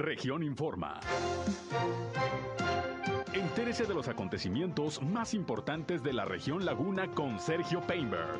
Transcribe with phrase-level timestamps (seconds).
[0.00, 0.98] Región Informa.
[3.34, 8.38] Entérese de los acontecimientos más importantes de la región Laguna con Sergio Painberg.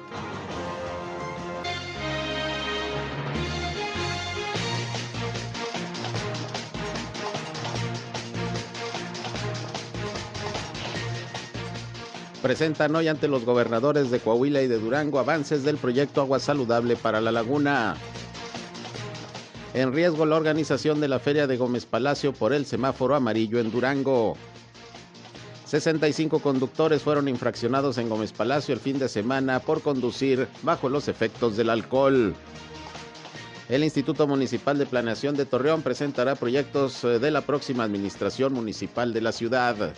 [12.40, 16.96] Presentan hoy ante los gobernadores de Coahuila y de Durango avances del proyecto Agua Saludable
[16.96, 17.98] para la Laguna.
[19.72, 23.70] En riesgo la organización de la Feria de Gómez Palacio por el semáforo amarillo en
[23.70, 24.36] Durango.
[25.66, 31.06] 65 conductores fueron infraccionados en Gómez Palacio el fin de semana por conducir bajo los
[31.06, 32.34] efectos del alcohol.
[33.68, 39.12] El Instituto Municipal de Planeación de Torreón presentará proyectos eh, de la próxima administración municipal
[39.12, 39.94] de la ciudad.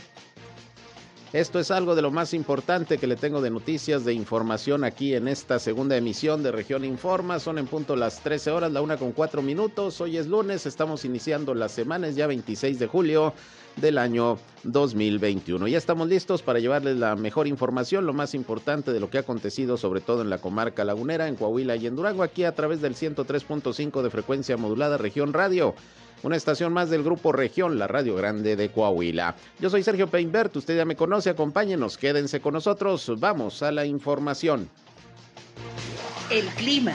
[1.32, 5.14] Esto es algo de lo más importante que le tengo de noticias, de información aquí
[5.14, 7.38] en esta segunda emisión de Región Informa.
[7.38, 10.02] Son en punto las 13 horas, la una con cuatro minutos.
[10.02, 13.32] Hoy es lunes, estamos iniciando las semanas, ya 26 de julio
[13.76, 15.68] del año 2021.
[15.68, 19.22] Ya estamos listos para llevarles la mejor información, lo más importante de lo que ha
[19.22, 22.82] acontecido, sobre todo en la comarca lagunera, en Coahuila y en Durango, aquí a través
[22.82, 25.74] del 103.5 de frecuencia modulada Región Radio
[26.22, 29.34] una estación más del Grupo Región, la Radio Grande de Coahuila.
[29.58, 33.86] Yo soy Sergio Peinbert, usted ya me conoce, acompáñenos, quédense con nosotros, vamos a la
[33.86, 34.68] información.
[36.30, 36.94] El clima.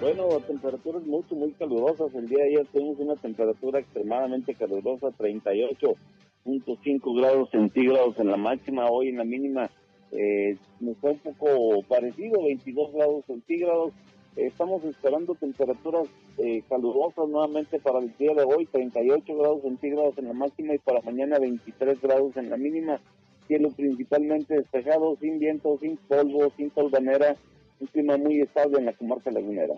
[0.00, 2.14] Bueno, temperaturas mucho, muy calurosas.
[2.14, 8.86] El día de ayer tuvimos una temperatura extremadamente calurosa, 38.5 grados centígrados en la máxima.
[8.86, 9.68] Hoy en la mínima
[10.12, 13.92] eh, nos fue un poco parecido, 22 grados centígrados.
[14.38, 16.06] Estamos esperando temperaturas
[16.38, 20.78] eh, calurosas nuevamente para el día de hoy, 38 grados centígrados en la máxima y
[20.78, 23.00] para mañana 23 grados en la mínima.
[23.48, 27.34] Cielo principalmente despejado, sin viento, sin polvo, sin tolvanera,
[27.80, 29.74] un clima muy estable en la comarca lagunera.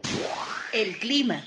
[0.75, 1.43] El clima.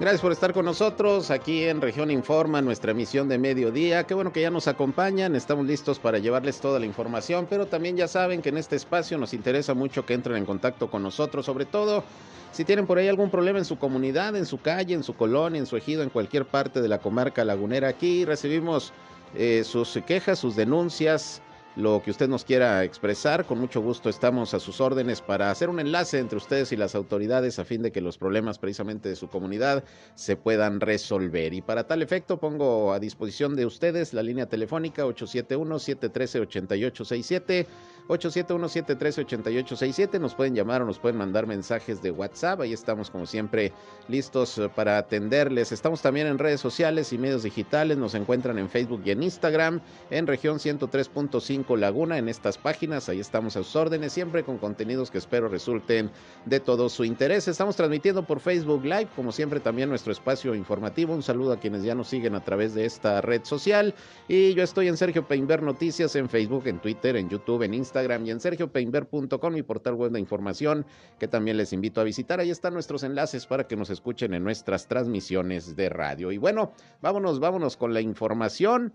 [0.00, 4.04] Gracias por estar con nosotros aquí en Región Informa, nuestra emisión de mediodía.
[4.04, 7.98] Qué bueno que ya nos acompañan, estamos listos para llevarles toda la información, pero también
[7.98, 11.44] ya saben que en este espacio nos interesa mucho que entren en contacto con nosotros,
[11.44, 12.02] sobre todo
[12.50, 15.58] si tienen por ahí algún problema en su comunidad, en su calle, en su colonia,
[15.58, 17.88] en su ejido, en cualquier parte de la comarca lagunera.
[17.88, 18.94] Aquí recibimos
[19.34, 21.42] eh, sus quejas, sus denuncias
[21.76, 23.46] lo que usted nos quiera expresar.
[23.46, 26.94] Con mucho gusto estamos a sus órdenes para hacer un enlace entre ustedes y las
[26.94, 31.54] autoridades a fin de que los problemas precisamente de su comunidad se puedan resolver.
[31.54, 37.66] Y para tal efecto pongo a disposición de ustedes la línea telefónica 871-713-8867
[38.10, 40.20] 871-713-8867.
[40.20, 42.60] Nos pueden llamar o nos pueden mandar mensajes de WhatsApp.
[42.62, 43.72] Ahí estamos, como siempre,
[44.08, 45.70] listos eh, para atenderles.
[45.72, 47.98] Estamos también en redes sociales y medios digitales.
[47.98, 49.80] Nos encuentran en Facebook y en Instagram,
[50.10, 53.08] en región 103.5 Laguna, en estas páginas.
[53.08, 56.10] Ahí estamos a sus órdenes, siempre con contenidos que espero resulten
[56.46, 57.48] de todo su interés.
[57.48, 61.14] Estamos transmitiendo por Facebook Live, como siempre, también nuestro espacio informativo.
[61.14, 63.94] Un saludo a quienes ya nos siguen a través de esta red social.
[64.28, 68.26] Y yo estoy en Sergio Peinber Noticias, en Facebook, en Twitter, en YouTube, en Instagram
[68.26, 70.86] y en sergiopeinber.com, mi portal web de información,
[71.18, 72.40] que también les invito a visitar.
[72.40, 76.32] Ahí están nuestros enlaces para que nos escuchen en nuestras transmisiones de radio.
[76.32, 78.92] Y bueno, vámonos, vámonos con la información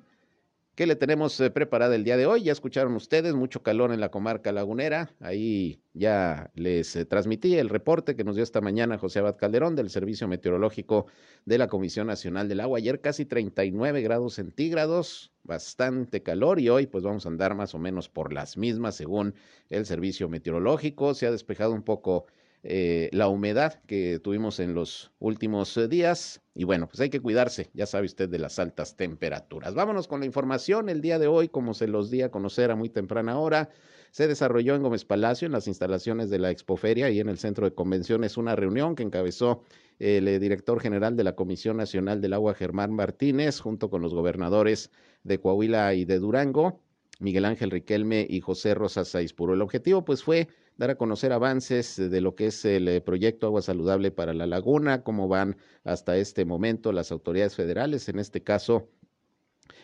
[0.76, 2.44] que le tenemos eh, preparada el día de hoy.
[2.44, 5.16] Ya escucharon ustedes, mucho calor en la comarca lagunera.
[5.22, 9.78] Ahí ya les eh, transmití el reporte que nos dio esta mañana José Abad Calderón
[9.78, 11.08] del Servicio Meteorológico
[11.46, 12.80] de la Comisión Nacional del Agua.
[12.80, 17.80] Ayer casi 39 grados centígrados, bastante calor y hoy pues vamos a andar más o
[17.80, 19.34] menos por las mismas según
[19.70, 21.14] el Servicio Meteorológico.
[21.14, 22.26] Se ha despejado un poco
[22.68, 26.42] eh, la humedad que tuvimos en los últimos eh, días.
[26.56, 29.76] Y bueno, pues hay que cuidarse, ya sabe usted, de las altas temperaturas.
[29.76, 30.90] Vámonos con la información.
[30.90, 33.70] El día de hoy, como se los di a conocer a muy temprana hora,
[34.10, 37.66] se desarrolló en Gómez Palacio, en las instalaciones de la Expoferia y en el centro
[37.66, 39.62] de convenciones, una reunión que encabezó
[40.00, 44.16] el eh, director general de la Comisión Nacional del Agua, Germán Martínez, junto con los
[44.16, 44.90] gobernadores
[45.22, 46.82] de Coahuila y de Durango,
[47.20, 49.54] Miguel Ángel Riquelme y José Rosas Saizpuro.
[49.54, 50.48] El objetivo, pues, fue
[50.78, 54.46] dar a conocer avances de lo que es el eh, proyecto Agua Saludable para la
[54.46, 58.90] Laguna, cómo van hasta este momento las autoridades federales, en este caso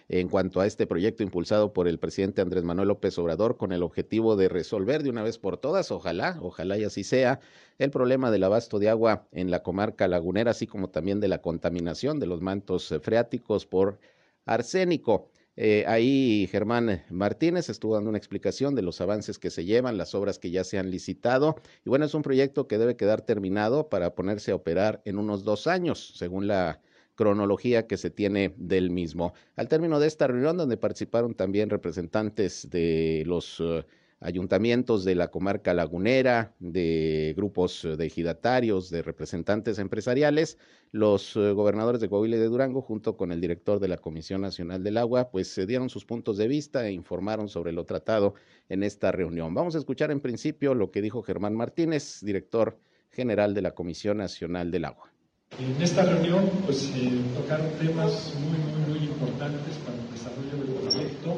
[0.09, 3.81] en cuanto a este proyecto impulsado por el presidente Andrés Manuel López Obrador con el
[3.81, 7.39] objetivo de resolver de una vez por todas, ojalá, ojalá y así sea,
[7.79, 11.41] el problema del abasto de agua en la comarca lagunera, así como también de la
[11.41, 13.99] contaminación de los mantos freáticos por
[14.45, 15.30] arsénico.
[15.57, 20.15] Eh, ahí Germán Martínez estuvo dando una explicación de los avances que se llevan, las
[20.15, 21.55] obras que ya se han licitado.
[21.85, 25.43] Y bueno, es un proyecto que debe quedar terminado para ponerse a operar en unos
[25.43, 26.81] dos años, según la
[27.15, 29.33] cronología que se tiene del mismo.
[29.55, 33.85] Al término de esta reunión, donde participaron también representantes de los eh,
[34.21, 40.59] ayuntamientos de la comarca lagunera, de grupos de ejidatarios, de representantes empresariales,
[40.91, 44.41] los eh, gobernadores de Coahuila y de Durango, junto con el director de la Comisión
[44.41, 48.35] Nacional del Agua, pues se dieron sus puntos de vista e informaron sobre lo tratado
[48.69, 49.53] en esta reunión.
[49.55, 52.77] Vamos a escuchar en principio lo que dijo Germán Martínez, director
[53.09, 55.11] general de la Comisión Nacional del Agua.
[55.59, 60.89] En esta reunión, pues eh, tocaron temas muy, muy, muy importantes para el desarrollo del
[60.89, 61.35] proyecto,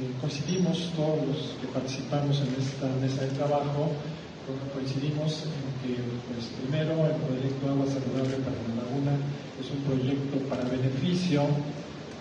[0.00, 3.92] eh, coincidimos todos los que participamos en esta mesa de trabajo,
[4.72, 9.12] coincidimos en que, pues, primero, el proyecto Agua Saludable para la Laguna
[9.60, 11.44] es un proyecto para beneficio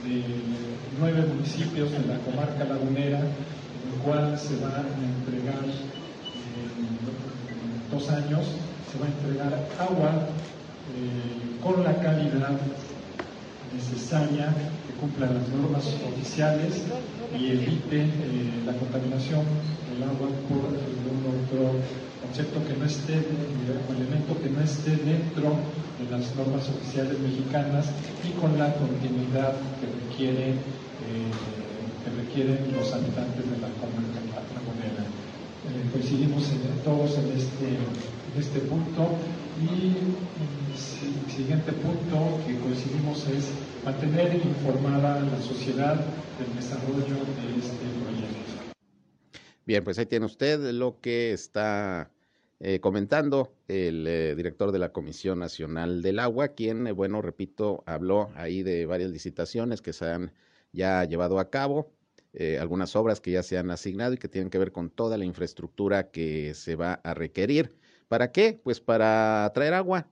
[0.03, 0.23] de
[0.99, 6.99] nueve municipios de la comarca lagunera, en el cual se va a entregar en
[7.89, 8.43] dos años,
[8.91, 10.27] se va a entregar agua
[10.99, 12.59] eh, con la calidad
[13.73, 14.53] necesaria
[14.87, 16.83] que cumpla las normas oficiales
[17.37, 18.09] y evite eh,
[18.65, 19.45] la contaminación
[19.93, 21.77] del agua por algún otro
[22.25, 25.55] concepto que no esté, o elemento que no esté dentro
[25.97, 27.89] de las normas oficiales mexicanas
[28.25, 30.57] y con la continuidad que requiere
[31.09, 31.31] eh,
[32.03, 34.19] que requieren los habitantes de la comarca
[34.55, 35.03] lagunera.
[35.03, 36.47] Eh, coincidimos
[36.83, 39.19] todos en este, en este punto
[39.61, 39.97] y
[41.27, 43.51] el siguiente punto que coincidimos es
[43.83, 48.73] mantener informada a la sociedad del desarrollo de este proyecto.
[49.65, 52.09] Bien, pues ahí tiene usted lo que está
[52.61, 57.83] eh, comentando el eh, director de la Comisión Nacional del Agua, quien, eh, bueno, repito,
[57.85, 60.33] habló ahí de varias licitaciones que se han
[60.71, 61.91] ya llevado a cabo,
[62.59, 65.25] algunas obras que ya se han asignado y que tienen que ver con toda la
[65.25, 67.73] infraestructura que se va a requerir.
[68.09, 68.59] ¿Para qué?
[68.61, 70.09] Pues para traer agua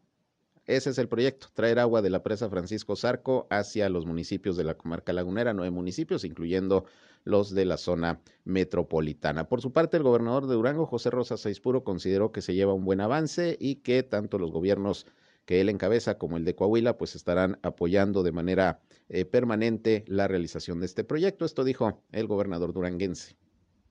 [0.68, 4.66] ese es el proyecto, traer agua de la presa Francisco Zarco hacia los municipios de
[4.66, 6.84] la comarca lagunera, nueve municipios, incluyendo
[7.24, 9.48] los de la zona metropolitana.
[9.48, 12.84] Por su parte, el gobernador de Durango, José Rosa Saispuro, consideró que se lleva un
[12.84, 15.06] buen avance y que tanto los gobiernos
[15.46, 20.28] que él encabeza como el de Coahuila, pues estarán apoyando de manera eh, permanente la
[20.28, 21.46] realización de este proyecto.
[21.46, 23.38] Esto dijo el gobernador duranguense.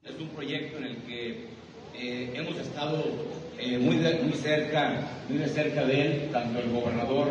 [0.02, 1.46] Es un proyecto en el que
[1.94, 3.02] eh, hemos estado
[3.58, 7.28] eh, muy, muy, cerca, muy de cerca de él, tanto el gobernador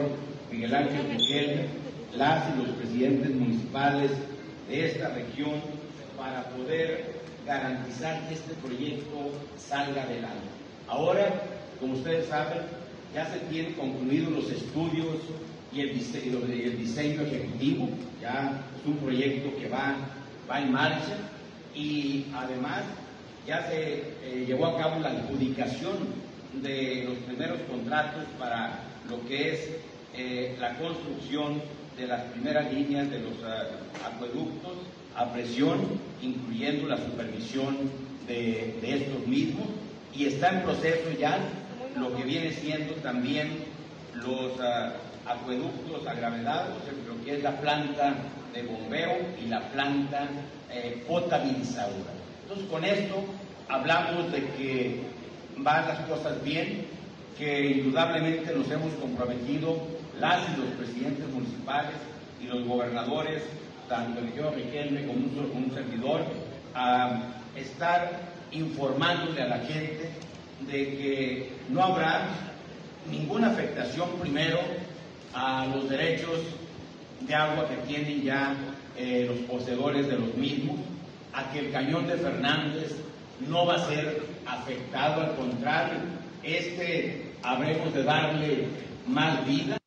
[0.51, 1.65] Miguel Ángel Riquelme,
[2.15, 4.11] las y los presidentes municipales
[4.69, 5.61] de esta región,
[6.17, 7.13] para poder
[7.45, 10.47] garantizar que este proyecto salga adelante.
[10.87, 11.33] Ahora,
[11.79, 12.59] como ustedes saben,
[13.13, 15.17] ya se tienen concluidos los estudios
[15.71, 17.89] y el diseño, el diseño ejecutivo,
[18.21, 19.95] ya es un proyecto que va,
[20.49, 21.17] va en marcha
[21.75, 22.83] y además
[23.45, 25.97] ya se eh, llevó a cabo la adjudicación
[26.61, 29.69] de los primeros contratos para lo que es
[30.15, 31.61] eh, la construcción
[31.97, 33.67] de las primeras líneas de los eh,
[34.05, 34.73] acueductos
[35.15, 35.79] a presión,
[36.21, 37.77] incluyendo la supervisión
[38.27, 39.67] de, estos mismos,
[40.13, 41.37] y está en proceso ya
[41.97, 43.49] lo que viene siendo también
[44.15, 44.53] los
[45.25, 46.75] acueductos agravelados,
[47.07, 48.15] lo que es la planta
[48.53, 50.27] de bombeo y la planta
[51.07, 52.24] potabilizadora.
[52.45, 53.23] Entonces, con esto
[53.69, 55.01] hablamos de que
[55.57, 56.85] van las cosas bien,
[57.39, 59.81] que indudablemente nos hemos comprometido,
[60.19, 61.95] las y los presidentes municipales
[62.39, 63.41] y los gobernadores,
[63.89, 66.21] tanto el señor Riquelme como un, servidor,
[66.75, 70.11] a estar informándole a la gente
[70.69, 72.27] de que no habrá
[73.09, 74.59] ninguna afectación primero
[75.33, 76.41] a los derechos
[77.21, 78.55] de agua que tienen ya
[78.97, 80.77] eh, los poseedores de los mismos,
[81.35, 82.95] a que el cañón de Fernández
[83.49, 85.99] no va a ser afectado, al contrario,
[86.43, 88.67] este habremos de darle
[89.07, 89.77] más vida.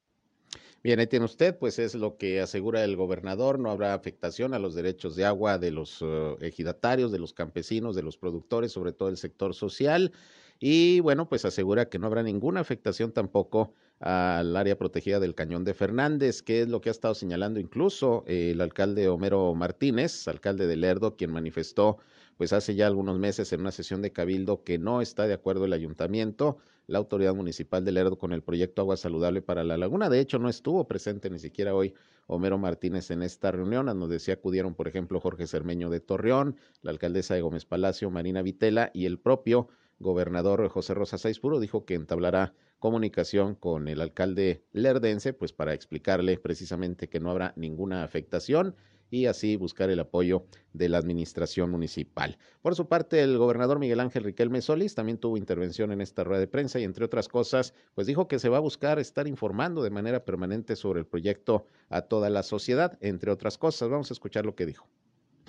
[0.83, 4.59] Bien, ahí tiene usted, pues es lo que asegura el gobernador, no habrá afectación a
[4.59, 8.93] los derechos de agua de los eh, ejidatarios, de los campesinos, de los productores, sobre
[8.93, 10.13] todo el sector social.
[10.61, 15.65] Y bueno, pues asegura que no habrá ninguna afectación tampoco al área protegida del Cañón
[15.65, 20.67] de Fernández, que es lo que ha estado señalando incluso el alcalde Homero Martínez, alcalde
[20.67, 21.99] de Lerdo, quien manifestó
[22.39, 25.65] pues hace ya algunos meses en una sesión de cabildo que no está de acuerdo
[25.65, 30.09] el ayuntamiento, la autoridad municipal de Lerdo con el proyecto Agua Saludable para la Laguna.
[30.09, 31.95] De hecho, no estuvo presente ni siquiera hoy
[32.29, 36.57] Homero Martínez en esta reunión, a donde decía acudieron, por ejemplo, Jorge Cermeño de Torreón,
[36.83, 41.85] la alcaldesa de Gómez Palacio, Marina Vitela, y el propio gobernador José Rosa Saispuro dijo
[41.85, 48.05] que entablará comunicación con el alcalde lerdense, pues para explicarle precisamente que no habrá ninguna
[48.05, 48.77] afectación
[49.11, 52.39] y así buscar el apoyo de la administración municipal.
[52.63, 56.41] Por su parte, el gobernador Miguel Ángel Riquelme Solís también tuvo intervención en esta rueda
[56.41, 59.83] de prensa y entre otras cosas, pues dijo que se va a buscar estar informando
[59.83, 63.89] de manera permanente sobre el proyecto a toda la sociedad, entre otras cosas.
[63.89, 64.87] Vamos a escuchar lo que dijo.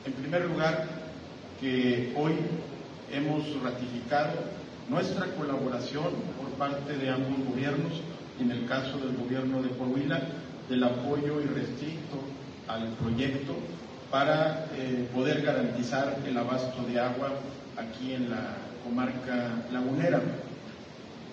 [0.05, 0.87] En primer lugar,
[1.59, 2.31] que hoy
[3.11, 4.33] hemos ratificado
[4.89, 8.01] nuestra colaboración por parte de ambos gobiernos,
[8.39, 10.21] en el caso del gobierno de Coahuila,
[10.67, 12.21] del apoyo irrestricto
[12.67, 13.55] al proyecto
[14.11, 17.31] para eh, poder garantizar el abasto de agua
[17.77, 20.21] aquí en la comarca lagunera.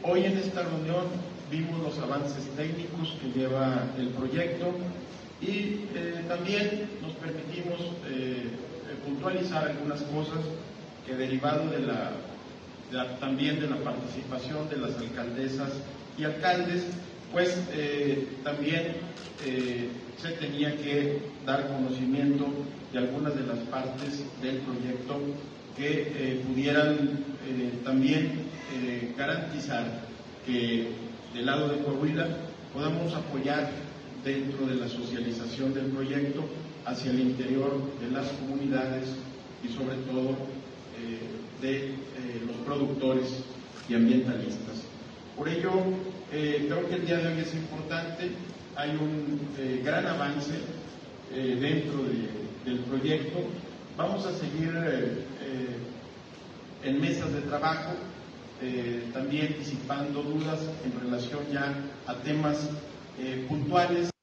[0.02, 1.04] Hoy en esta reunión
[1.50, 4.74] vimos los avances técnicos que lleva el proyecto
[5.40, 8.50] y eh, también nos permitimos eh,
[9.04, 10.40] puntualizar algunas cosas
[11.06, 15.72] que derivado de la, también de la participación de las alcaldesas
[16.18, 16.84] y alcaldes,
[17.32, 17.58] pues
[18.42, 18.96] también
[20.16, 22.46] se tenía que dar conocimiento
[22.92, 25.20] de algunas de las partes del proyecto
[25.76, 29.84] que eh, pudieran eh, también eh, garantizar
[30.46, 30.88] que
[31.34, 32.26] del lado de Coahuila
[32.72, 33.70] podamos apoyar
[34.24, 36.44] dentro de la socialización del proyecto
[36.86, 39.04] hacia el interior de las comunidades
[39.62, 40.36] y sobre todo
[41.60, 41.94] de
[42.46, 43.44] los productores
[43.88, 44.82] y ambientalistas.
[45.36, 45.72] Por ello,
[46.30, 48.30] creo que el día de hoy es importante
[48.76, 50.52] hay un eh, gran avance
[51.32, 52.04] eh, dentro
[52.64, 53.38] del proyecto.
[53.96, 55.24] Vamos a seguir eh,
[56.82, 57.94] en mesas de trabajo,
[59.12, 61.74] también disipando dudas en relación ya
[62.06, 62.70] a temas
[63.48, 64.15] puntuales.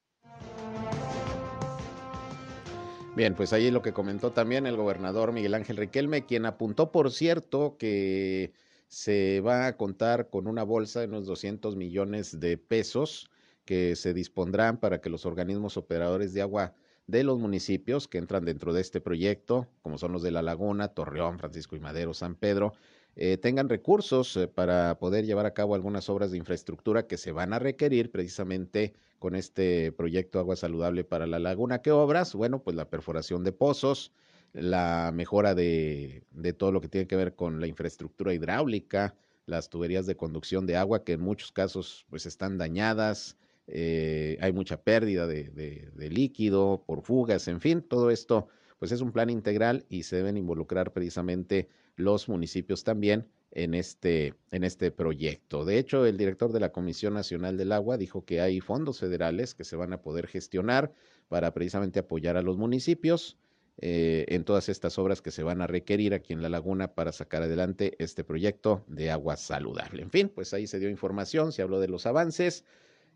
[3.16, 7.12] Bien, pues ahí lo que comentó también el gobernador Miguel Ángel Riquelme, quien apuntó, por
[7.12, 8.54] cierto, que
[8.88, 13.30] se va a contar con una bolsa de unos 200 millones de pesos
[13.66, 16.74] que se dispondrán para que los organismos operadores de agua
[17.06, 20.88] de los municipios que entran dentro de este proyecto, como son los de La Laguna,
[20.88, 22.74] Torreón, Francisco y Madero, San Pedro,
[23.16, 27.32] eh, tengan recursos eh, para poder llevar a cabo algunas obras de infraestructura que se
[27.32, 31.82] van a requerir precisamente con este proyecto Agua Saludable para la Laguna.
[31.82, 32.36] ¿Qué obras?
[32.36, 34.12] Bueno, pues la perforación de pozos,
[34.54, 39.16] la mejora de, de todo lo que tiene que ver con la infraestructura hidráulica,
[39.46, 44.52] las tuberías de conducción de agua que en muchos casos pues están dañadas, eh, hay
[44.52, 49.86] mucha pérdida de, líquido por fugas, en fin, todo esto pues es un plan integral
[49.88, 55.64] y se deben involucrar precisamente los municipios también en este, en este proyecto.
[55.64, 59.54] De hecho, el director de la Comisión Nacional del Agua dijo que hay fondos federales
[59.54, 60.92] que se van a poder gestionar
[61.30, 63.38] para precisamente apoyar a los municipios
[63.78, 67.12] eh, en todas estas obras que se van a requerir aquí en la laguna para
[67.12, 70.04] sacar adelante este proyecto de agua saludable.
[70.04, 72.66] En fin, pues ahí se dio información, se habló de los avances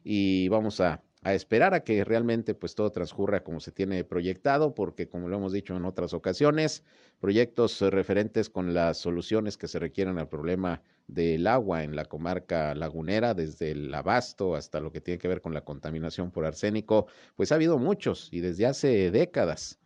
[0.04, 5.08] y vamos a, esperar a que realmente pues todo transcurra como se tiene proyectado, porque
[5.08, 6.84] como lo hemos dicho en otras ocasiones,
[7.20, 12.76] proyectos referentes con las soluciones que se requieren al problema del agua en la comarca
[12.76, 17.08] lagunera, desde el abasto hasta lo que tiene que ver con la contaminación por arsénico,
[17.36, 19.80] pues ha habido muchos y desde hace décadas.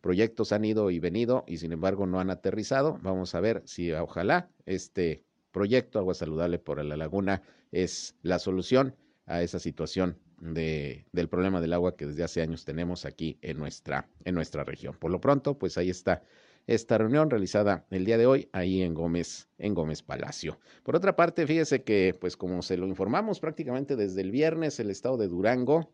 [0.00, 2.98] Proyectos han ido y venido y sin embargo no han aterrizado.
[3.02, 7.42] Vamos a ver si ojalá este proyecto Agua Saludable por la Laguna
[7.72, 12.64] es la solución a esa situación de, del problema del agua que desde hace años
[12.64, 14.96] tenemos aquí en nuestra, en nuestra región.
[14.98, 16.22] Por lo pronto, pues ahí está
[16.66, 20.58] esta reunión realizada el día de hoy ahí en Gómez, en Gómez Palacio.
[20.82, 24.90] Por otra parte, fíjese que, pues como se lo informamos prácticamente desde el viernes, el
[24.90, 25.90] estado de Durango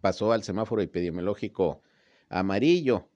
[0.00, 1.82] pasó al semáforo epidemiológico
[2.28, 3.08] amarillo,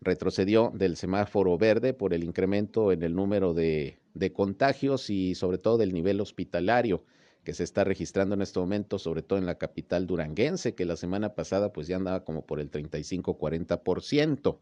[0.00, 5.58] retrocedió del semáforo verde por el incremento en el número de, de contagios y sobre
[5.58, 7.04] todo del nivel hospitalario
[7.44, 10.96] que se está registrando en este momento, sobre todo en la capital duranguense, que la
[10.96, 14.58] semana pasada pues ya andaba como por el 35-40%.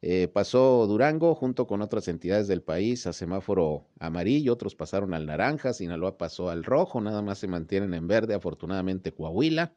[0.00, 5.26] Eh, pasó Durango junto con otras entidades del país a semáforo amarillo, otros pasaron al
[5.26, 9.74] naranja, Sinaloa pasó al rojo, nada más se mantienen en verde, afortunadamente Coahuila,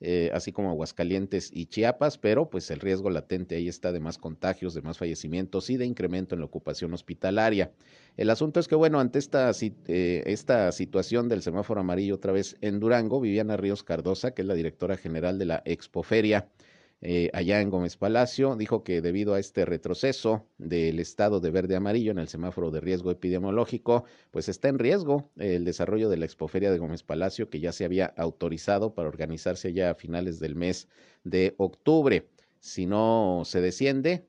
[0.00, 4.18] eh, así como Aguascalientes y Chiapas, pero pues el riesgo latente ahí está de más
[4.18, 7.72] contagios, de más fallecimientos y de incremento en la ocupación hospitalaria.
[8.16, 12.56] El asunto es que, bueno, ante esta, eh, esta situación del semáforo amarillo otra vez
[12.60, 16.48] en Durango, Viviana Ríos Cardosa, que es la directora general de la Expoferia,
[17.02, 21.76] eh, allá en Gómez Palacio, dijo que debido a este retroceso del estado de verde
[21.76, 26.24] amarillo en el semáforo de riesgo epidemiológico, pues está en riesgo el desarrollo de la
[26.24, 30.54] expoferia de Gómez Palacio, que ya se había autorizado para organizarse ya a finales del
[30.54, 30.88] mes
[31.22, 32.28] de octubre.
[32.60, 34.26] Si no se desciende,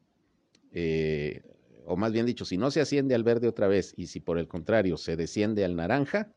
[0.74, 1.44] eh,
[1.86, 4.38] o más bien dicho, si no se asciende al verde otra vez y si por
[4.38, 6.34] el contrario se desciende al naranja,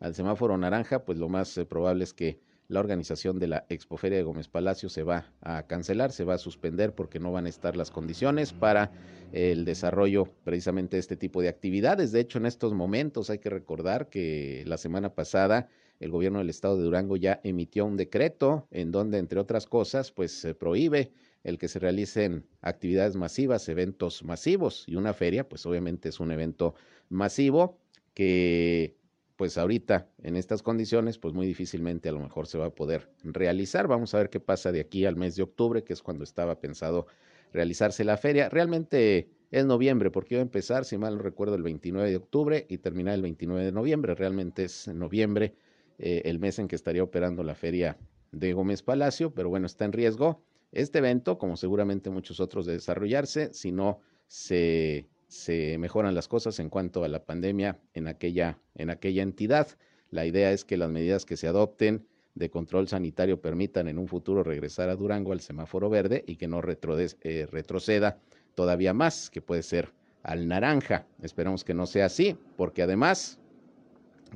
[0.00, 4.18] al semáforo naranja, pues lo más eh, probable es que la organización de la Expoferia
[4.18, 7.48] de Gómez Palacio se va a cancelar, se va a suspender porque no van a
[7.48, 8.92] estar las condiciones para
[9.32, 12.12] el desarrollo precisamente de este tipo de actividades.
[12.12, 15.68] De hecho, en estos momentos hay que recordar que la semana pasada
[16.00, 20.12] el gobierno del estado de Durango ya emitió un decreto en donde, entre otras cosas,
[20.12, 25.64] pues se prohíbe el que se realicen actividades masivas, eventos masivos y una feria, pues
[25.64, 26.74] obviamente es un evento
[27.08, 27.78] masivo
[28.14, 28.96] que
[29.36, 33.10] pues ahorita en estas condiciones, pues muy difícilmente a lo mejor se va a poder
[33.22, 33.86] realizar.
[33.86, 36.58] Vamos a ver qué pasa de aquí al mes de octubre, que es cuando estaba
[36.58, 37.06] pensado
[37.52, 38.48] realizarse la feria.
[38.48, 42.66] Realmente es noviembre, porque iba a empezar, si mal no recuerdo, el 29 de octubre
[42.68, 44.14] y terminar el 29 de noviembre.
[44.14, 45.54] Realmente es noviembre
[45.98, 47.98] eh, el mes en que estaría operando la feria
[48.32, 52.74] de Gómez Palacio, pero bueno, está en riesgo este evento, como seguramente muchos otros de
[52.74, 58.58] desarrollarse, si no se se mejoran las cosas en cuanto a la pandemia en aquella,
[58.74, 59.68] en aquella entidad.
[60.10, 64.08] La idea es que las medidas que se adopten de control sanitario permitan en un
[64.08, 68.18] futuro regresar a Durango al semáforo verde y que no eh, retroceda
[68.54, 69.92] todavía más, que puede ser
[70.22, 71.06] al naranja.
[71.22, 73.38] Esperamos que no sea así, porque además,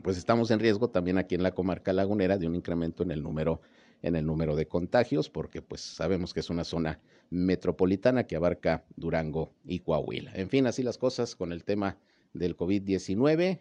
[0.02, 3.22] pues estamos en riesgo también aquí en la comarca lagunera de un incremento en el
[3.22, 3.60] número
[4.02, 8.84] en el número de contagios, porque pues sabemos que es una zona metropolitana que abarca
[8.96, 10.32] Durango y Coahuila.
[10.34, 11.96] En fin, así las cosas con el tema
[12.32, 13.60] del COVID-19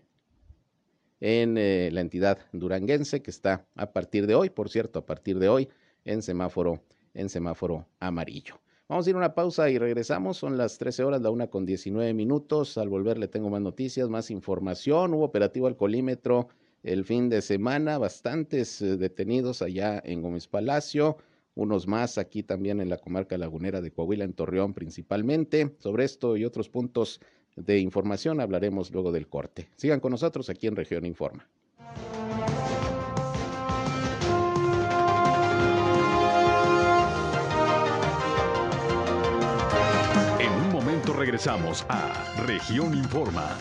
[1.22, 5.38] en eh, la entidad duranguense que está a partir de hoy, por cierto, a partir
[5.40, 5.70] de hoy
[6.06, 6.82] en semáforo
[7.14, 8.60] en semáforo amarillo.
[8.88, 10.38] Vamos a ir a una pausa y regresamos.
[10.38, 12.78] Son las 13 horas, la una con 19 minutos.
[12.78, 15.14] Al volver le tengo más noticias, más información.
[15.14, 16.48] Hubo operativo alcoholímetro
[16.84, 21.18] el fin de semana, bastantes eh, detenidos allá en Gómez Palacio,
[21.56, 25.76] unos más aquí también en la comarca lagunera de Coahuila, en Torreón principalmente.
[25.80, 27.20] Sobre esto y otros puntos
[27.56, 29.68] de información hablaremos luego del corte.
[29.76, 31.48] Sigan con nosotros aquí en Región Informa.
[40.40, 43.58] En un momento regresamos a Región Informa.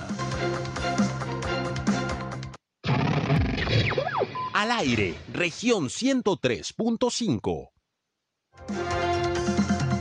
[4.58, 7.70] Al aire, región 103.5.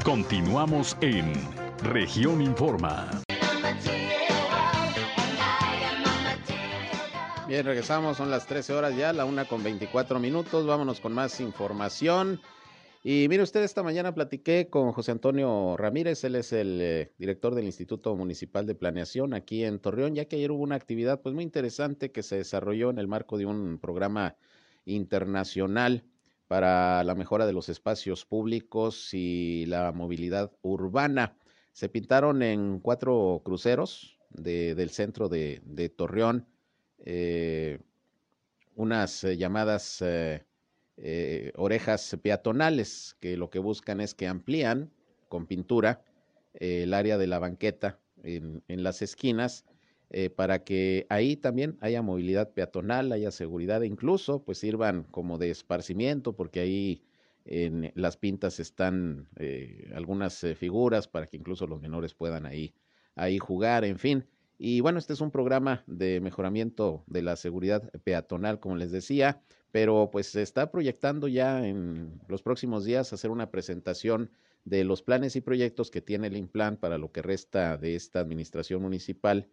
[0.04, 1.32] Continuamos en
[1.84, 3.22] región Informa.
[7.48, 10.66] Bien, regresamos, son las 13 horas ya, la una con 24 minutos.
[10.66, 12.42] Vámonos con más información.
[13.10, 17.56] Y mire usted, esta mañana platiqué con José Antonio Ramírez, él es el eh, director
[17.56, 21.34] del Instituto Municipal de Planeación aquí en Torreón, ya que ayer hubo una actividad pues
[21.34, 24.36] muy interesante que se desarrolló en el marco de un programa
[24.88, 26.04] internacional
[26.48, 31.38] para la mejora de los espacios públicos y la movilidad urbana.
[31.74, 36.48] Se pintaron en cuatro cruceros del centro de, Torreón
[37.00, 37.80] eh,
[38.76, 44.92] unas eh, llamadas eh, orejas peatonales, que lo que buscan es que amplían
[45.28, 46.02] con pintura
[46.54, 49.66] el área de la banqueta en, las esquinas
[50.10, 55.38] eh, para que ahí también haya movilidad peatonal, haya seguridad e incluso pues sirvan como
[55.38, 57.04] de esparcimiento porque ahí
[57.46, 59.30] en las pintas están
[59.96, 62.74] algunas figuras para que incluso los menores puedan ahí,
[63.16, 64.26] ahí jugar, en fin.
[64.60, 69.42] Y bueno, este es un programa de mejoramiento de la seguridad peatonal, como les decía,
[69.72, 74.32] pero pues se está proyectando ya en los próximos días hacer una presentación
[74.66, 78.20] de los planes y proyectos que tiene el Implan para lo que resta de esta
[78.20, 79.48] administración municipal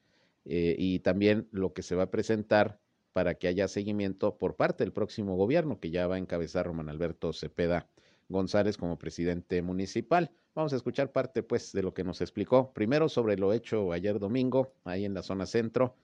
[0.44, 2.80] eh, y también lo que se va a presentar
[3.12, 6.88] para que haya seguimiento por parte del próximo gobierno que ya va a encabezar Román
[6.88, 7.88] Alberto Cepeda
[8.28, 10.30] González como presidente municipal.
[10.54, 14.18] Vamos a escuchar parte pues de lo que nos explicó primero sobre lo hecho ayer
[14.18, 15.94] domingo ahí en la zona centro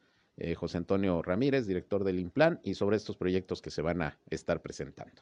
[0.40, 4.16] eh, José Antonio Ramírez, director del Implan, y sobre estos proyectos que se van a
[4.30, 5.20] estar presentando.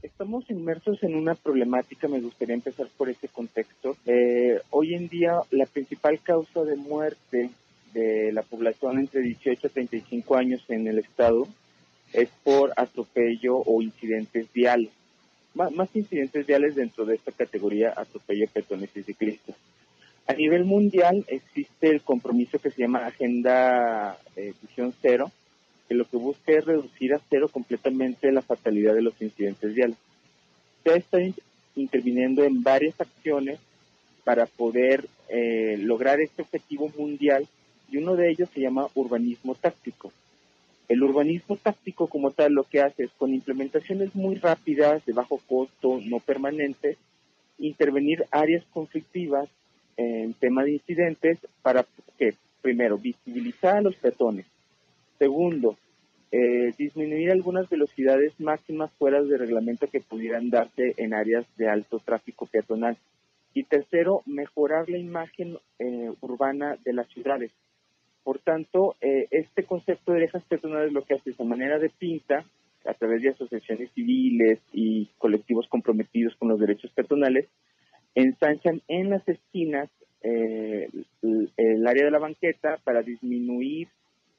[0.00, 3.96] Estamos inmersos en una problemática, me gustaría empezar por este contexto.
[4.06, 7.50] Eh, hoy en día la principal causa de muerte
[7.92, 11.46] de la población entre 18 a 35 años en el estado
[12.12, 14.90] es por atropello o incidentes viales.
[15.54, 19.56] más incidentes viales dentro de esta categoría atropello peatones y ciclistas.
[20.26, 24.54] A nivel mundial existe el compromiso que se llama Agenda eh,
[25.02, 25.32] Cero,
[25.88, 29.96] que lo que busca es reducir a cero completamente la fatalidad de los incidentes viales.
[30.84, 31.18] Se está
[31.74, 33.58] interviniendo en varias acciones
[34.22, 37.48] para poder eh, lograr este objetivo mundial
[37.90, 40.12] y uno de ellos se llama urbanismo táctico.
[40.88, 45.38] El urbanismo táctico como tal lo que hace es con implementaciones muy rápidas, de bajo
[45.46, 46.96] costo, no permanentes,
[47.58, 49.48] intervenir áreas conflictivas
[49.96, 51.86] en tema de incidentes para
[52.18, 54.46] que, primero, visibilizar a los peatones.
[55.18, 55.76] Segundo,
[56.32, 61.98] eh, disminuir algunas velocidades máximas fuera de reglamento que pudieran darse en áreas de alto
[61.98, 62.96] tráfico peatonal.
[63.52, 67.50] Y tercero, mejorar la imagen eh, urbana de las ciudades.
[68.22, 71.90] Por tanto, eh, este concepto de orejas peatonales lo que hace es a manera de
[71.90, 72.44] pinta,
[72.86, 77.48] a través de asociaciones civiles y colectivos comprometidos con los derechos peatonales,
[78.14, 79.88] ensanchan en las esquinas
[80.22, 80.88] eh,
[81.22, 83.88] el, área de la banqueta para disminuir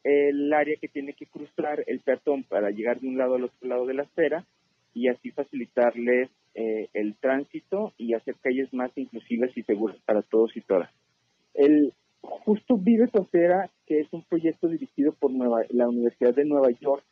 [0.04, 3.68] el área que tiene que cruzar el peatón para llegar de un lado al otro
[3.68, 4.46] lado de la acera
[4.94, 10.56] y así facilitarles eh, el tránsito y hacer calles más inclusivas y seguras para todos
[10.58, 10.90] y todas.
[11.54, 17.04] El Justo Vive Acera, que es un proyecto dirigido por la Universidad de Nueva York,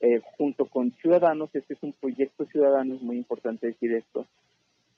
[0.00, 4.26] eh, junto con Ciudadanos, este es un proyecto ciudadano, es muy importante decir esto,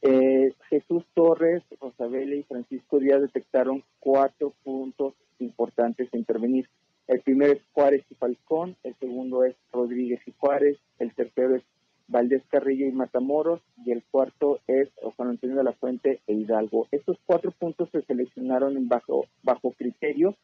[0.03, 6.69] eh, Jesús Torres, Rosabella y Francisco Díaz detectaron cuatro puntos importantes a intervenir.
[7.07, 11.63] El primero es Juárez y Falcón, el segundo es Rodríguez y Juárez, el tercero es
[12.11, 16.87] Valdés Carrillo y Matamoros, y el cuarto es Juan Antonio de la Fuente e Hidalgo.
[16.91, 20.35] Estos cuatro puntos se seleccionaron bajo, bajo criterio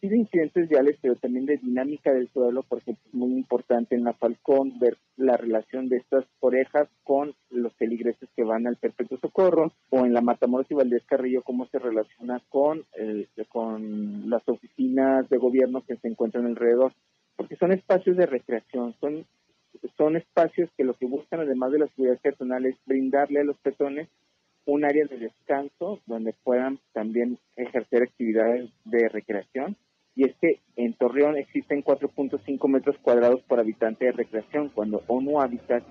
[0.00, 3.94] sí de incidentes viales, pero también de dinámica del suelo, por ejemplo, es muy importante
[3.94, 8.76] en la Falcón ver la relación de estas orejas con los peligreses que van al
[8.76, 12.84] Perpetuo Socorro, o en la Matamoros y Valdés Carrillo, cómo se relaciona con,
[13.48, 16.92] con las oficinas de gobierno que se encuentran alrededor,
[17.36, 19.24] porque son espacios de recreación, son,
[19.96, 23.58] son espacios que lo que buscan, además de la seguridad personal, es brindarle a los
[23.58, 24.08] peatones
[24.64, 29.76] un área de descanso donde puedan también ejercer actividades de recreación
[30.16, 35.40] y es que en Torreón existen 4.5 metros cuadrados por habitante de recreación, cuando ONU
[35.40, 35.84] Habitat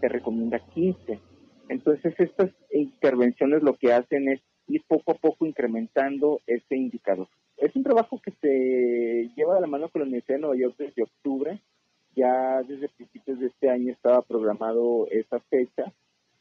[0.00, 1.18] se recomienda 15.
[1.68, 7.26] Entonces, estas intervenciones lo que hacen es ir poco a poco incrementando ese indicador.
[7.56, 10.76] Es un trabajo que se lleva de la mano con la Universidad de Nueva York
[10.78, 11.60] desde octubre.
[12.14, 15.92] Ya desde principios de este año estaba programado esa fecha.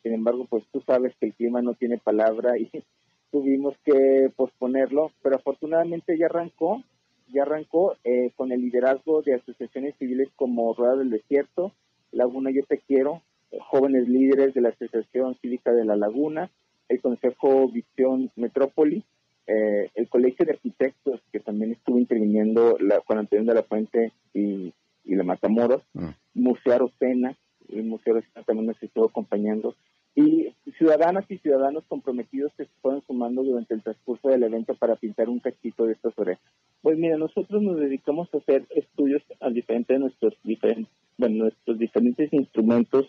[0.04, 2.70] Sin embargo, pues tú sabes que el clima no tiene palabra y
[3.32, 6.84] tuvimos que posponerlo, pero afortunadamente ya arrancó
[7.32, 11.72] ya arrancó eh, con el liderazgo de asociaciones civiles como Rueda del Desierto,
[12.12, 13.22] Laguna Yo Te Quiero,
[13.60, 16.50] jóvenes líderes de la Asociación Cívica de la Laguna,
[16.90, 19.04] el Consejo Visión Metrópoli,
[19.48, 24.12] eh, el Colegio de Arquitectos, que también estuvo interviniendo la, Juan Antonio de la Fuente
[24.34, 24.74] y,
[25.06, 26.10] la Matamoros, mm.
[26.36, 27.36] Museo Arocena,
[27.70, 29.76] el Museo Arocena también nos estuvo acompañando,
[30.16, 34.96] y ciudadanas y ciudadanos comprometidos que se fueron sumando durante el transcurso del evento para
[34.96, 36.44] pintar un cachito de estas orejas.
[36.82, 41.78] Pues mira, nosotros nos dedicamos a hacer estudios al diferente de nuestros diferentes, bueno, nuestros
[41.78, 43.08] diferentes instrumentos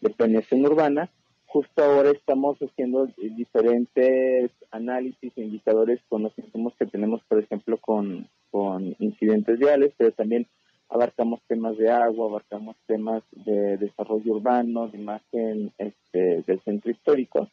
[0.00, 1.10] de planeación urbana.
[1.46, 7.78] Justo ahora estamos haciendo diferentes análisis e indicadores con los insumos que tenemos, por ejemplo,
[7.78, 10.46] con, con incidentes viales, pero también
[10.88, 17.48] abarcamos temas de agua, abarcamos temas de desarrollo urbano, de imagen este, del centro histórico.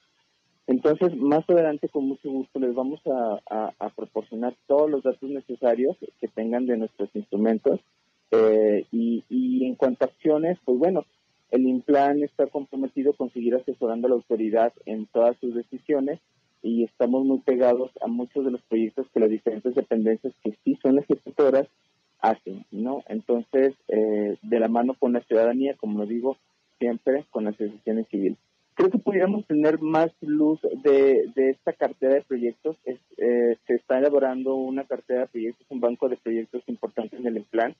[0.68, 3.40] Entonces, más adelante, con mucho gusto, les vamos a,
[3.96, 7.80] proporcionar todos los datos necesarios que tengan de nuestros instrumentos.
[8.32, 11.06] Eh, y, y, en cuanto a acciones, pues bueno,
[11.52, 16.20] el INPLAN está comprometido con seguir asesorando a la autoridad en todas sus decisiones
[16.64, 20.80] y estamos muy pegados a muchos de los proyectos que las diferentes dependencias que sí
[20.82, 21.68] son ejecutoras
[22.24, 23.04] hacen, ¿no?
[23.08, 26.38] Entonces, eh, de la mano con la ciudadanía, como lo digo
[26.80, 28.38] siempre, con las asociaciones civiles.
[28.76, 32.78] Creo que pudiéramos tener más luz de, esta cartera de proyectos.
[32.86, 37.44] Eh, se está elaborando una cartera de proyectos, un banco de proyectos importantes en el
[37.44, 37.76] plan,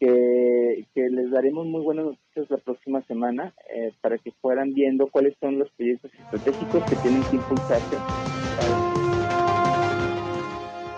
[0.00, 5.36] que, les daremos muy buenas noticias la próxima semana eh, para que fueran viendo cuáles
[5.38, 7.98] son los proyectos estratégicos que tienen que impulsarse.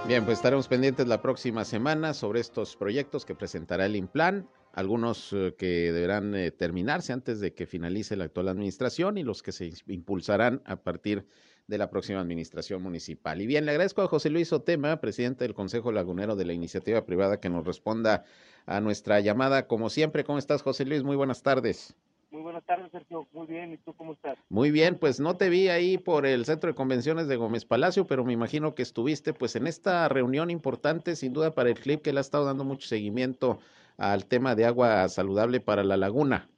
[0.06, 5.32] Bien, pues estaremos pendientes la próxima semana sobre estos proyectos que presentará el INPLAN, algunos
[5.32, 9.52] eh, que deberán eh, terminarse antes de que finalice la actual administración y los que
[9.52, 11.26] se impulsarán a partir
[11.68, 13.40] de la próxima administración municipal.
[13.40, 17.06] Y bien, le agradezco a José Luis Otema, presidente del Consejo Lagunero de la Iniciativa
[17.06, 18.26] Privada, que nos responda
[18.66, 19.66] a nuestra llamada.
[19.66, 21.02] Como siempre, ¿cómo estás, José Luis?
[21.02, 21.94] Muy buenas tardes.
[22.34, 23.28] Muy buenas tardes, Sergio.
[23.32, 23.74] Muy bien.
[23.74, 24.36] ¿Y tú cómo estás?
[24.48, 24.98] Muy bien.
[24.98, 28.32] Pues no te vi ahí por el Centro de Convenciones de Gómez Palacio, pero me
[28.32, 32.18] imagino que estuviste pues en esta reunión importante, sin duda, para el CLIP, que le
[32.18, 33.60] ha estado dando mucho seguimiento
[33.98, 36.48] al tema de agua saludable para la laguna.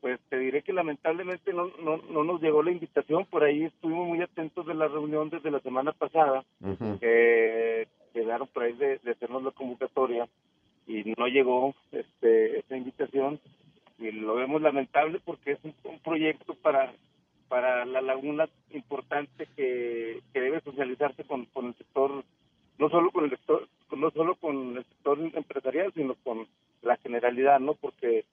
[0.00, 3.24] Pues te diré que lamentablemente no, no, no nos llegó la invitación.
[3.26, 6.44] Por ahí estuvimos muy atentos de la reunión desde la semana pasada,
[6.98, 10.28] que quedaron por ahí de, de hacernos la convocatoria
[10.88, 13.38] y no llegó este, esa invitación
[13.98, 16.92] y lo vemos lamentable porque es un, proyecto para
[17.48, 22.24] para la laguna importante que, que debe socializarse con, con el sector
[22.78, 26.46] no solo con el sector no solo con el sector empresarial sino con
[26.82, 27.74] la generalidad ¿no?
[27.74, 28.24] Porque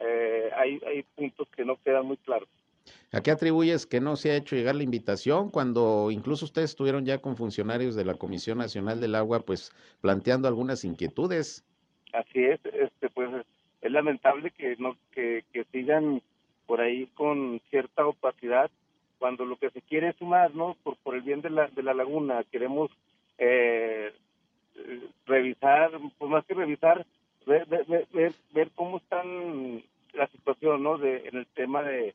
[0.00, 2.48] eh, hay, hay puntos que no quedan muy claros.
[3.12, 7.04] ¿A qué atribuyes que no se ha hecho llegar la invitación cuando incluso ustedes estuvieron
[7.04, 11.64] ya con funcionarios de la Comisión Nacional del Agua, pues planteando algunas inquietudes?
[12.12, 13.28] Así es, este, pues
[13.80, 16.22] es lamentable que no que, que sigan
[16.66, 18.70] por ahí con cierta opacidad
[19.18, 20.76] cuando lo que se quiere es sumar, ¿no?
[20.82, 22.90] Por, por el bien de la, de la laguna, queremos
[23.38, 24.12] eh,
[25.26, 27.04] revisar, pues más que revisar,
[27.46, 30.98] ver, ver, ver, cómo están la situación, ¿no?
[30.98, 32.14] De, en el tema de,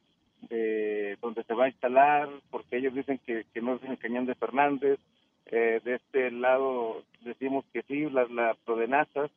[0.49, 4.25] de donde se va a instalar, porque ellos dicen que, que no es en Cañón
[4.25, 4.99] de Fernández,
[5.47, 9.29] eh, de este lado decimos que sí, las la Prodenazas,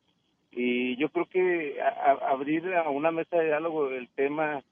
[0.57, 1.77] y yo creo que
[2.29, 4.63] abrir a una mesa de diálogo el tema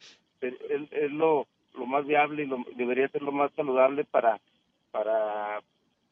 [0.40, 0.55] es,
[0.90, 4.40] es lo, lo más viable y lo, debería ser lo más saludable para,
[4.90, 5.61] para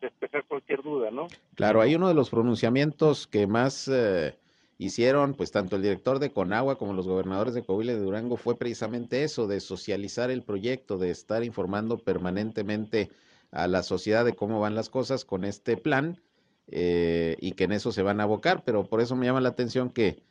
[0.00, 1.26] despejar cualquier duda, ¿no?
[1.54, 4.36] Claro, hay uno de los pronunciamientos que más eh,
[4.76, 8.36] hicieron, pues tanto el director de Conagua como los gobernadores de Coahuila y de Durango
[8.36, 13.08] fue precisamente eso, de socializar el proyecto, de estar informando permanentemente
[13.52, 16.18] a la sociedad de cómo van las cosas con este plan
[16.68, 19.50] eh, y que en eso se van a abocar, pero por eso me llama la
[19.50, 20.22] atención que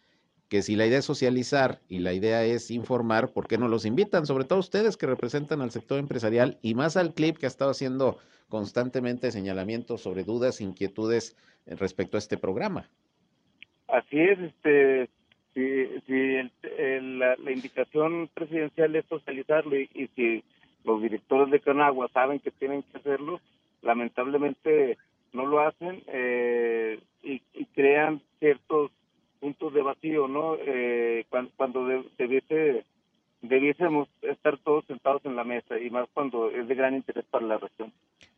[0.51, 3.85] que si la idea es socializar y la idea es informar, ¿por qué no los
[3.85, 4.25] invitan?
[4.25, 7.71] Sobre todo ustedes que representan al sector empresarial y más al CLIP que ha estado
[7.71, 8.17] haciendo
[8.49, 12.89] constantemente señalamientos sobre dudas, inquietudes respecto a este programa.
[13.87, 15.09] Así es, este,
[15.53, 16.41] si,
[16.99, 20.43] la, indicación presidencial es socializarlo y, si
[20.83, 23.39] los directores de Canagua saben que tienen que hacerlo,
[23.81, 24.97] lamentablemente
[25.33, 27.41] no lo hacen eh, y,
[27.73, 28.91] crean ciertos
[29.39, 30.55] puntos de vacío, ¿no?
[30.59, 31.85] Eh, cuando, cuando
[32.17, 32.83] debiese,
[33.41, 37.45] debiésemos estar todos sentados en la mesa y más cuando es de gran interés para
[37.45, 37.91] la región.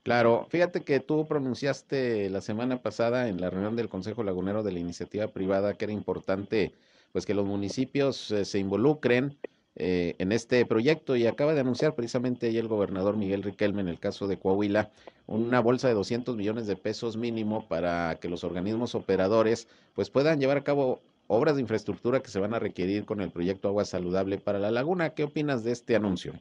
[0.04, 4.74] Claro, fíjate que tú pronunciaste la semana pasada en la reunión del Consejo Lagunero de
[4.74, 6.74] la Iniciativa Privada que era importante
[7.14, 9.38] pues que los municipios eh, se involucren
[9.76, 13.88] eh, en este proyecto y acaba de anunciar precisamente ahí el gobernador Miguel Riquelme en
[13.88, 14.92] el caso de Coahuila
[15.26, 20.40] una bolsa de 200 millones de pesos mínimo para que los organismos operadores pues puedan
[20.40, 23.86] llevar a cabo obras de infraestructura que se van a requerir con el proyecto Agua
[23.86, 25.12] Saludable para la Laguna.
[25.12, 26.34] ¿Qué opinas de este anuncio?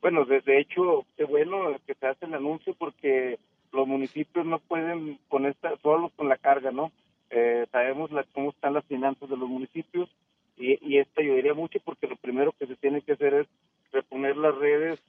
[0.00, 3.38] Bueno, de, hecho, qué bueno que se hace el anuncio porque
[3.72, 6.92] los municipios no pueden con esta, solo con la carga, ¿no?
[7.30, 10.08] Eh, sabemos cómo están las finanzas de los municipios
[10.58, 13.46] y, y esto ayudaría mucho porque lo primero que se tiene que hacer es
[13.92, 15.00] reponer las redes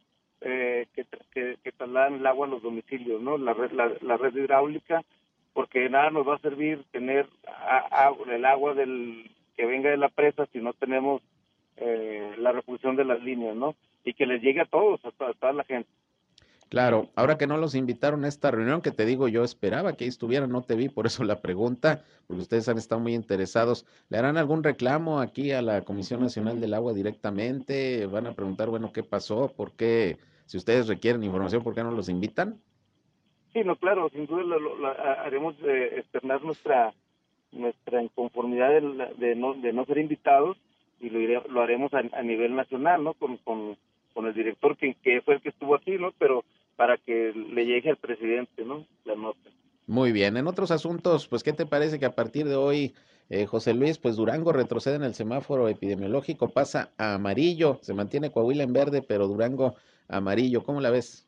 [0.42, 3.38] eh, que, que, que, el agua a los domicilios, ¿no?
[3.38, 5.04] La red, la, red hidráulica,
[5.54, 7.28] porque nada nos va a servir tener
[8.32, 11.22] el agua del que venga de la presa si no tenemos
[11.76, 13.76] eh, la repulsión de las líneas, ¿no?
[14.06, 15.90] Y que les llegue a todos, a toda la gente.
[16.70, 20.06] Claro, ahora que no los invitaron a esta reunión, que te digo, yo esperaba que
[20.06, 23.88] estuvieran, no te vi, por eso la pregunta, porque ustedes han estado muy interesados.
[24.10, 28.06] ¿Le harán algún reclamo aquí a la Comisión Nacional del Agua directamente?
[28.06, 29.52] ¿Van a preguntar, bueno, qué pasó?
[29.52, 30.20] ¿Por qué?
[30.46, 32.60] Si ustedes requieren información, ¿por qué no los invitan?
[33.52, 36.94] Sí, no, claro, sin duda lo, haremos eh, externar nuestra
[37.52, 40.56] nuestra inconformidad de, de, no, de no ser invitados
[41.00, 43.16] y lo, lo haremos a, nivel nacional, ¿no?
[43.16, 43.76] Con, con,
[44.14, 46.12] con el director que, que fue el que estuvo aquí, ¿no?
[46.20, 46.44] Pero
[46.80, 48.86] para que le llegue al presidente, ¿no?
[49.04, 49.50] La nota.
[49.86, 50.38] Muy bien.
[50.38, 52.96] En otros asuntos, pues, ¿qué te parece que a partir de hoy,
[53.30, 58.32] eh, José Luis, pues Durango retrocede en el semáforo epidemiológico, pasa a amarillo, se mantiene
[58.32, 59.76] Coahuila en verde, pero Durango
[60.08, 60.64] amarillo.
[60.64, 61.28] ¿Cómo la ves?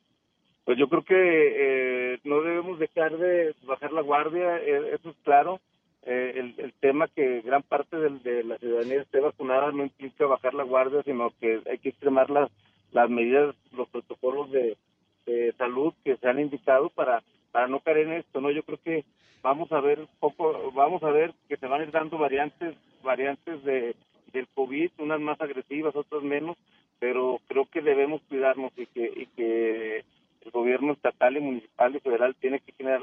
[0.64, 5.18] Pues yo creo que eh, no debemos dejar de bajar la guardia, eh, eso es
[5.22, 5.60] claro.
[6.04, 10.64] el, el, tema que gran parte de, la ciudadanía esté vacunada no implica bajar la
[10.64, 12.50] guardia, sino que hay que extremar las,
[12.94, 14.78] las medidas, los protocolos de,
[15.26, 18.50] de salud que se han indicado para para no caer en esto, ¿no?
[18.50, 19.06] Yo creo que
[19.44, 23.64] vamos a ver poco, vamos a ver que se van a ir dando variantes, variantes
[23.64, 23.96] de
[24.32, 26.58] del COVID, unas más agresivas, otras menos,
[27.00, 30.06] pero creo que debemos cuidarnos y que, y que
[30.46, 33.02] el gobierno estatal y municipal y federal tiene que generar,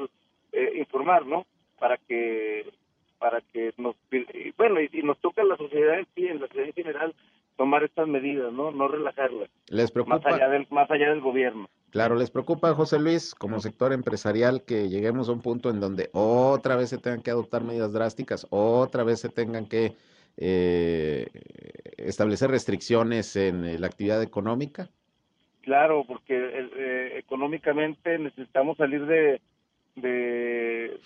[0.52, 1.46] eh, informar, ¿no?
[1.78, 2.66] Para que,
[3.18, 3.94] para que nos,
[4.56, 7.14] bueno, y, nos toca a la sociedad en sí, en la sociedad en general,
[7.58, 8.70] tomar estas medidas, ¿no?
[8.70, 9.50] No relajarlas.
[9.68, 10.16] ¿Les preocupa?
[10.16, 11.68] Más allá del, más allá del gobierno.
[11.90, 16.08] Claro, ¿les preocupa, José Luis, como sector empresarial, que lleguemos a un punto en donde
[16.12, 19.96] otra vez se tengan que adoptar medidas drásticas, otra vez se tengan que
[20.36, 21.26] eh,
[21.96, 24.88] establecer restricciones en eh, la actividad económica?
[25.62, 29.40] Claro, porque eh, económicamente necesitamos salir de,
[29.96, 31.00] de,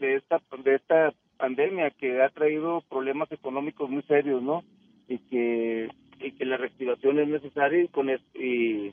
[0.00, 4.64] de, esta, de esta pandemia que ha traído problemas económicos muy serios, ¿no?
[5.10, 5.88] Y que
[6.20, 8.92] y que la reactivación es necesaria y con esto, y,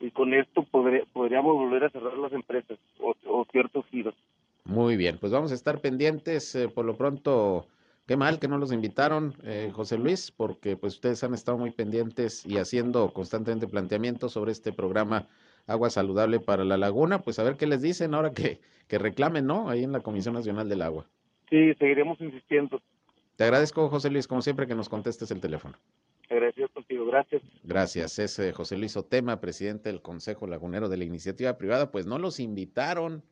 [0.00, 4.14] y con esto podríamos volver a cerrar las empresas o, ciertos giros.
[4.64, 6.54] Muy bien, pues vamos a estar pendientes.
[6.54, 7.66] Eh, por lo pronto,
[8.06, 11.70] Qué mal que no los invitaron, eh, José Luis, porque pues ustedes han estado muy
[11.70, 15.28] pendientes y haciendo constantemente planteamientos sobre este programa
[15.68, 17.20] Agua Saludable para la Laguna.
[17.20, 19.70] Pues a ver qué les dicen ahora que, que reclamen, ¿no?
[19.70, 21.06] Ahí en la Comisión Nacional del Agua.
[21.50, 22.80] Sí, seguiremos insistiendo.
[23.40, 25.74] Te agradezco, José Luis, como siempre, que nos contestes el teléfono.
[26.28, 27.40] Agradecido contigo, gracias.
[27.64, 28.18] Gracias.
[28.18, 31.90] Es eh, José Luis Otema, presidente del Consejo Lagunero de la Iniciativa Privada.
[31.90, 33.24] Pues no los invitaron.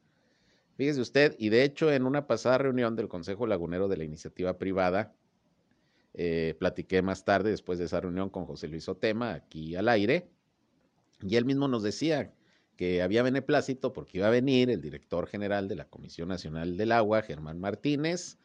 [0.78, 4.56] Fíjese usted, y de hecho en una pasada reunión del Consejo Lagunero de la Iniciativa
[4.56, 5.14] Privada,
[6.14, 10.30] eh, platiqué más tarde, después de esa reunión con José Luis Otema, aquí al aire,
[11.20, 12.32] y él mismo nos decía
[12.76, 16.92] que había beneplácito porque iba a venir el director general de la Comisión Nacional del
[16.92, 18.38] Agua, Germán Martínez,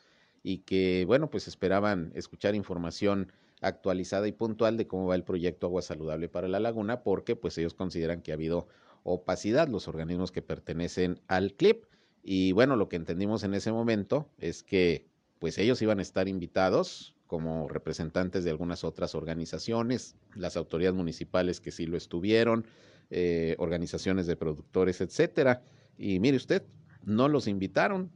[0.43, 5.67] y que, bueno, pues esperaban escuchar información actualizada y puntual de cómo va el proyecto
[5.67, 8.67] Agua Saludable para la Laguna, porque pues ellos consideran que ha habido
[9.03, 11.85] opacidad los organismos que pertenecen al CLIP.
[12.23, 15.07] Y bueno, lo que entendimos en ese momento es que
[15.39, 21.59] pues ellos iban a estar invitados como representantes de algunas otras organizaciones, las autoridades municipales
[21.59, 22.65] que sí lo estuvieron,
[23.09, 25.61] eh, organizaciones de productores, etcétera.
[25.97, 26.63] Y mire usted,
[27.03, 28.11] no los invitaron,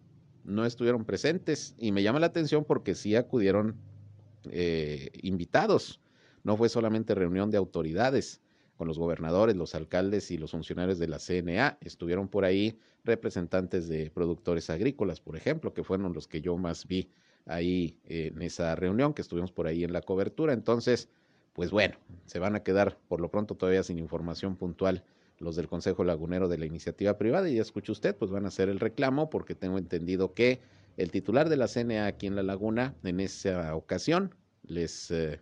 [0.47, 3.75] no estuvieron presentes y me llama la atención porque sí acudieron
[4.49, 5.99] eh, invitados.
[6.43, 8.41] No fue solamente reunión de autoridades
[8.77, 11.77] con los gobernadores, los alcaldes y los funcionarios de la CNA.
[11.81, 16.87] Estuvieron por ahí representantes de productores agrícolas, por ejemplo, que fueron los que yo más
[16.87, 17.09] vi
[17.45, 20.53] ahí en esa reunión, que estuvimos por ahí en la cobertura.
[20.53, 21.09] Entonces,
[21.53, 25.03] pues bueno, se van a quedar por lo pronto todavía sin información puntual
[25.39, 27.49] los del Consejo Lagunero de la Iniciativa Privada.
[27.49, 30.59] Y ya escucha usted, pues van a hacer el reclamo porque tengo entendido que
[30.97, 35.39] el titular de la CNA aquí en La Laguna, en esa ocasión, les, eh,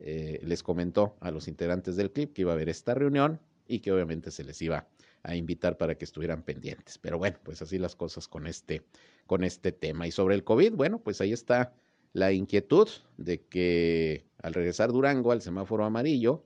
[0.00, 3.80] eh, les comentó a los integrantes del CLIP que iba a haber esta reunión y
[3.80, 4.88] que obviamente se les iba
[5.22, 6.98] a invitar para que estuvieran pendientes.
[6.98, 8.82] Pero bueno, pues así las cosas con este,
[9.26, 10.06] con este tema.
[10.06, 11.72] Y sobre el COVID, bueno, pues ahí está
[12.12, 16.44] la inquietud de que al regresar Durango al semáforo amarillo,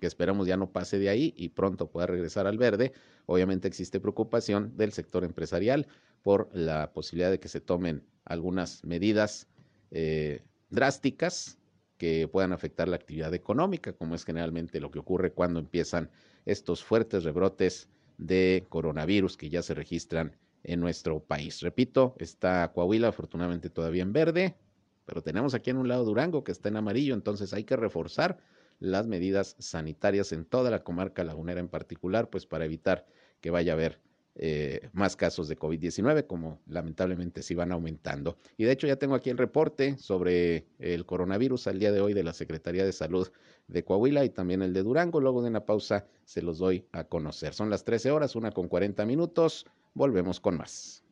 [0.00, 2.92] que esperamos ya no pase de ahí y pronto pueda regresar al verde,
[3.26, 5.86] obviamente existe preocupación del sector empresarial
[6.22, 9.46] por la posibilidad de que se tomen algunas medidas
[9.90, 11.58] eh, drásticas
[11.96, 16.10] que puedan afectar la actividad económica, como es generalmente lo que ocurre cuando empiezan
[16.44, 21.60] estos fuertes rebrotes de coronavirus que ya se registran en nuestro país.
[21.60, 24.56] Repito, está Coahuila afortunadamente todavía en verde,
[25.04, 28.38] pero tenemos aquí en un lado Durango que está en amarillo, entonces hay que reforzar
[28.84, 33.06] las medidas sanitarias en toda la comarca lagunera en particular, pues para evitar
[33.40, 34.00] que vaya a haber
[34.36, 38.36] eh, más casos de COVID-19, como lamentablemente sí van aumentando.
[38.56, 42.14] Y de hecho ya tengo aquí el reporte sobre el coronavirus al día de hoy
[42.14, 43.30] de la Secretaría de Salud
[43.68, 45.20] de Coahuila y también el de Durango.
[45.20, 47.54] Luego de una pausa se los doy a conocer.
[47.54, 49.66] Son las 13 horas, una con 40 minutos.
[49.94, 51.03] Volvemos con más.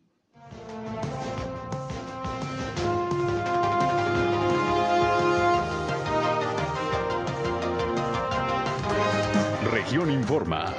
[9.83, 10.73] Región Informa.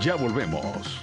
[0.00, 1.02] Ya volvemos.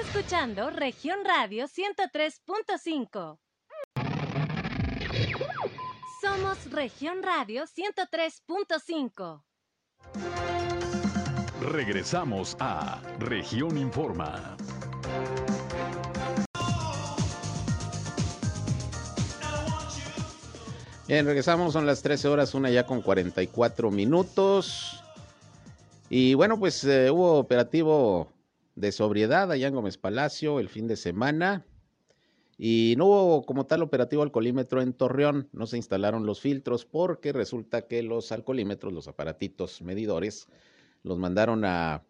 [0.00, 3.38] escuchando Región Radio 103.5.
[6.20, 9.42] Somos Región Radio 103.5.
[11.60, 14.56] Regresamos a Región Informa.
[21.06, 25.02] Bien, regresamos, son las 13 horas, una ya con 44 minutos.
[26.08, 28.32] Y bueno, pues eh, hubo operativo
[28.74, 31.66] de sobriedad allá en Gómez Palacio el fin de semana.
[32.56, 37.34] Y no hubo como tal operativo alcoholímetro en Torreón, no se instalaron los filtros porque
[37.34, 40.48] resulta que los alcoholímetros, los aparatitos medidores,
[41.02, 42.02] los mandaron a,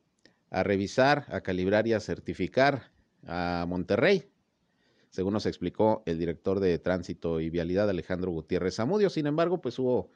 [0.50, 2.92] a revisar, a calibrar y a certificar
[3.26, 4.28] a Monterrey,
[5.14, 9.10] según nos explicó el director de Tránsito y Vialidad Alejandro Gutiérrez Zamudio.
[9.10, 10.10] Sin embargo, pues hubo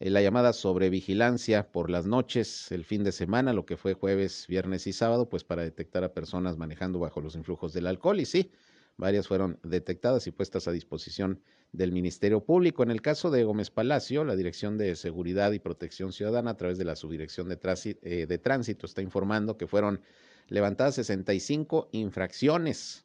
[0.00, 3.92] eh, la llamada sobre vigilancia por las noches, el fin de semana, lo que fue
[3.92, 8.18] jueves, viernes y sábado, pues para detectar a personas manejando bajo los influjos del alcohol.
[8.18, 8.50] Y sí,
[8.96, 12.82] varias fueron detectadas y puestas a disposición del Ministerio Público.
[12.82, 16.78] En el caso de Gómez Palacio, la Dirección de Seguridad y Protección Ciudadana, a través
[16.78, 17.58] de la Subdirección de,
[18.00, 20.00] eh, de Tránsito, está informando que fueron
[20.48, 23.03] levantadas 65 infracciones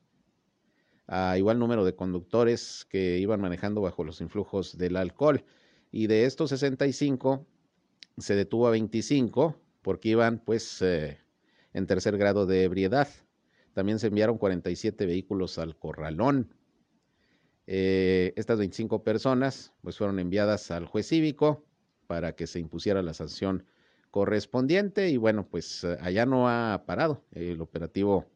[1.12, 5.44] a igual número de conductores que iban manejando bajo los influjos del alcohol
[5.92, 7.48] y de estos 65
[8.20, 11.18] se detuvo a 25 porque iban pues eh,
[11.74, 13.08] en tercer grado de ebriedad.
[13.74, 16.54] También se enviaron 47 vehículos al corralón.
[17.66, 21.66] Eh, estas 25 personas pues fueron enviadas al juez cívico
[22.06, 23.66] para que se impusiera la sanción
[24.12, 28.28] correspondiente y bueno pues allá no ha parado el operativo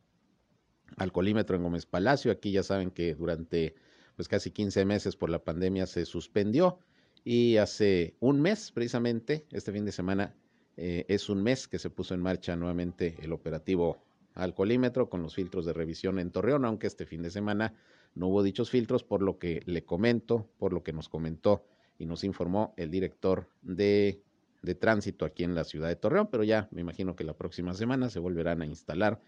[0.98, 2.32] alcoholímetro en Gómez Palacio.
[2.32, 3.76] Aquí ya saben que durante
[4.16, 6.80] pues casi 15 meses por la pandemia se suspendió
[7.24, 10.36] y hace un mes precisamente, este fin de semana,
[10.76, 14.04] eh, es un mes que se puso en marcha nuevamente el operativo
[14.36, 17.74] alcoholímetro con los filtros de revisión en Torreón, aunque este fin de semana
[18.16, 21.66] no hubo dichos filtros, por lo que le comento, por lo que nos comentó
[21.98, 24.22] y nos informó el director de,
[24.62, 27.74] de tránsito aquí en la ciudad de Torreón, pero ya me imagino que la próxima
[27.74, 29.22] semana se volverán a instalar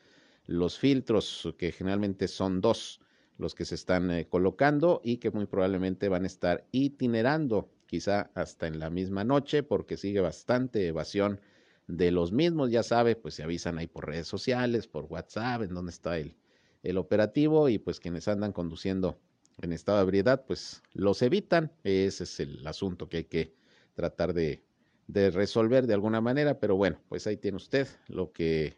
[0.47, 3.01] los filtros, que generalmente son dos
[3.37, 8.31] los que se están eh, colocando y que muy probablemente van a estar itinerando quizá
[8.33, 11.41] hasta en la misma noche porque sigue bastante evasión
[11.87, 15.73] de los mismos, ya sabe, pues se avisan ahí por redes sociales, por WhatsApp, en
[15.73, 16.35] dónde está el,
[16.81, 19.19] el operativo y pues quienes andan conduciendo
[19.61, 21.71] en estado de ebriedad, pues los evitan.
[21.83, 23.53] Ese es el asunto que hay que
[23.93, 24.63] tratar de,
[25.07, 28.75] de resolver de alguna manera, pero bueno, pues ahí tiene usted lo que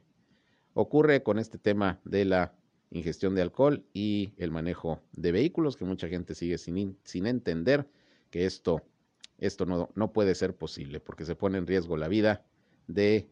[0.80, 2.53] ocurre con este tema de la
[2.91, 7.88] ingestión de alcohol y el manejo de vehículos, que mucha gente sigue sin, sin entender
[8.30, 8.84] que esto,
[9.39, 12.45] esto no, no puede ser posible, porque se pone en riesgo la vida
[12.86, 13.28] de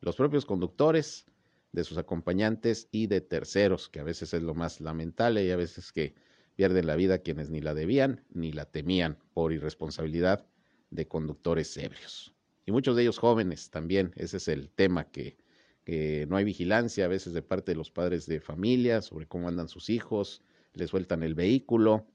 [0.00, 1.26] los propios conductores,
[1.72, 5.56] de sus acompañantes y de terceros, que a veces es lo más lamentable y a
[5.56, 6.14] veces que
[6.56, 10.46] pierden la vida quienes ni la debían ni la temían por irresponsabilidad
[10.90, 12.32] de conductores ebrios.
[12.64, 15.36] Y muchos de ellos jóvenes también, ese es el tema que,
[15.84, 19.48] que no hay vigilancia a veces de parte de los padres de familia sobre cómo
[19.48, 22.06] andan sus hijos, les sueltan el vehículo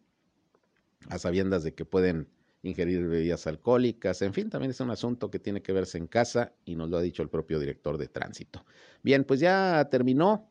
[1.10, 2.28] a sabiendas de que pueden
[2.62, 6.52] ingerir bebidas alcohólicas, en fin, también es un asunto que tiene que verse en casa
[6.66, 8.66] y nos lo ha dicho el propio director de tránsito.
[9.02, 10.50] Bien, pues ya terminó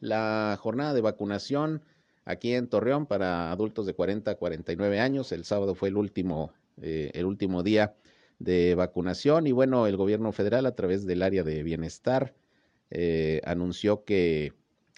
[0.00, 1.82] la jornada de vacunación
[2.24, 5.30] aquí en Torreón para adultos de 40 a 49 años.
[5.32, 7.94] El sábado fue el último, eh, el último día
[8.38, 12.34] de vacunación y bueno, el gobierno federal a través del área de bienestar
[12.94, 14.52] eh, anunció que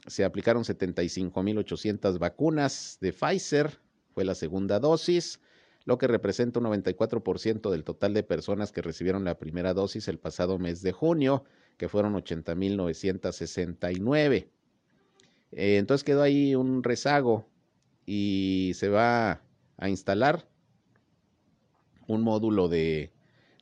[0.06, 3.78] se aplicaron 75.800 vacunas de Pfizer,
[4.12, 5.40] fue la segunda dosis
[5.84, 10.18] lo que representa un 94% del total de personas que recibieron la primera dosis el
[10.18, 11.44] pasado mes de junio,
[11.76, 14.48] que fueron 80.969.
[15.52, 17.46] Eh, entonces quedó ahí un rezago
[18.06, 19.42] y se va
[19.76, 20.48] a instalar
[22.06, 23.12] un módulo de,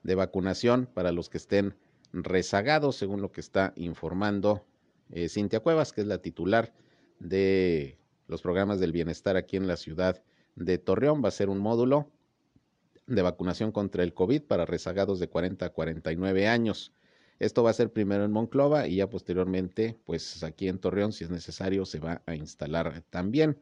[0.02, 1.76] de vacunación para los que estén
[2.12, 4.64] rezagados, según lo que está informando
[5.10, 6.72] eh, Cintia Cuevas, que es la titular
[7.18, 10.22] de los programas del bienestar aquí en la ciudad
[10.56, 11.22] de Torreón.
[11.22, 12.10] Va a ser un módulo
[13.06, 16.92] de vacunación contra el COVID para rezagados de 40 a 49 años.
[17.38, 21.24] Esto va a ser primero en Monclova y ya posteriormente, pues aquí en Torreón, si
[21.24, 23.58] es necesario, se va a instalar también.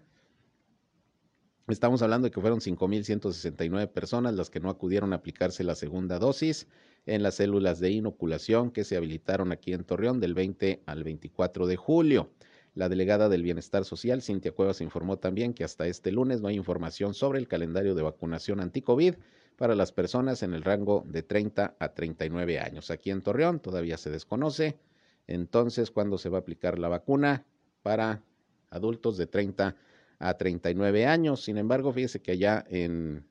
[1.68, 6.18] Estamos hablando de que fueron 5.169 personas las que no acudieron a aplicarse la segunda
[6.18, 6.66] dosis
[7.06, 11.66] en las células de inoculación que se habilitaron aquí en Torreón del 20 al 24
[11.66, 12.30] de julio.
[12.74, 16.56] La delegada del Bienestar Social, Cintia Cuevas, informó también que hasta este lunes no hay
[16.56, 19.14] información sobre el calendario de vacunación anti-COVID
[19.56, 22.90] para las personas en el rango de 30 a 39 años.
[22.90, 24.78] Aquí en Torreón todavía se desconoce
[25.26, 27.44] entonces cuándo se va a aplicar la vacuna
[27.82, 28.22] para
[28.70, 29.76] adultos de 30 a
[30.20, 31.42] 39 años.
[31.42, 33.26] Sin embargo, fíjese que allá en,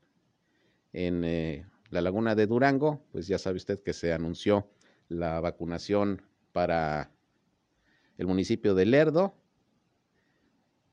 [0.92, 4.68] en eh, la laguna de Durango, pues ya sabe usted que se anunció
[5.08, 6.22] la vacunación
[6.52, 7.12] para
[8.18, 9.36] el municipio de Lerdo.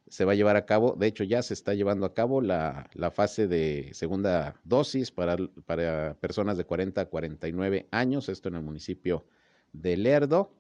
[0.08, 2.88] Se va a llevar a cabo, de hecho ya se está llevando a cabo la,
[3.12, 8.62] fase de segunda dosis para, para personas de 40 a 49 años, esto en el
[8.62, 9.26] municipio
[9.72, 10.52] de Lerdo.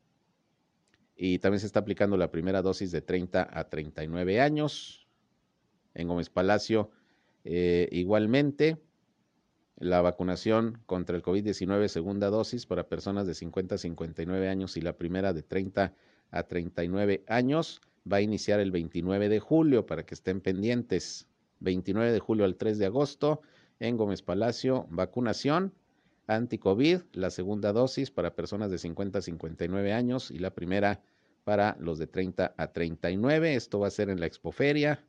[1.14, 5.05] Y también se está aplicando la primera dosis de 30 a 39 años.
[5.96, 6.90] En Gómez Palacio,
[7.44, 8.78] eh, igualmente,
[9.76, 14.80] la vacunación contra el COVID-19 segunda dosis para personas de 50 a 59 años y
[14.80, 15.94] la primera de 30 a
[16.30, 17.80] a 39 años.
[18.10, 21.26] Va a iniciar el 29 de julio para que estén pendientes.
[21.60, 23.40] 29 de julio al 3 de agosto
[23.80, 25.72] en Gómez Palacio, vacunación
[26.26, 31.00] anti-COVID, la segunda dosis para personas de 50 a 59 años y la primera
[31.44, 33.54] para los de 30 a 39.
[33.54, 35.04] Esto va a ser en la Expoferia,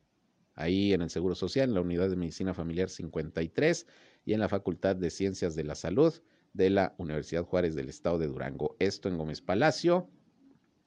[0.57, 3.87] ahí en el Seguro Social, en la Unidad de Medicina Familiar 53
[4.25, 6.13] y en la Facultad de Ciencias de la Salud
[6.53, 8.75] de la Universidad Juárez del Estado de Durango.
[8.79, 10.09] Esto en Gómez Palacio.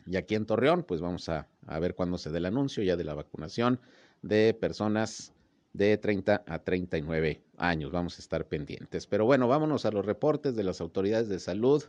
[0.06, 1.48] Y aquí en Torreón, pues vamos a,
[1.80, 3.80] ver cuándo se dé el anuncio ya de la vacunación
[4.22, 5.32] de personas
[5.72, 7.92] de 30 a 39 años.
[7.92, 9.06] Vamos a estar pendientes.
[9.06, 11.84] Pero bueno, vámonos a los reportes de las autoridades de salud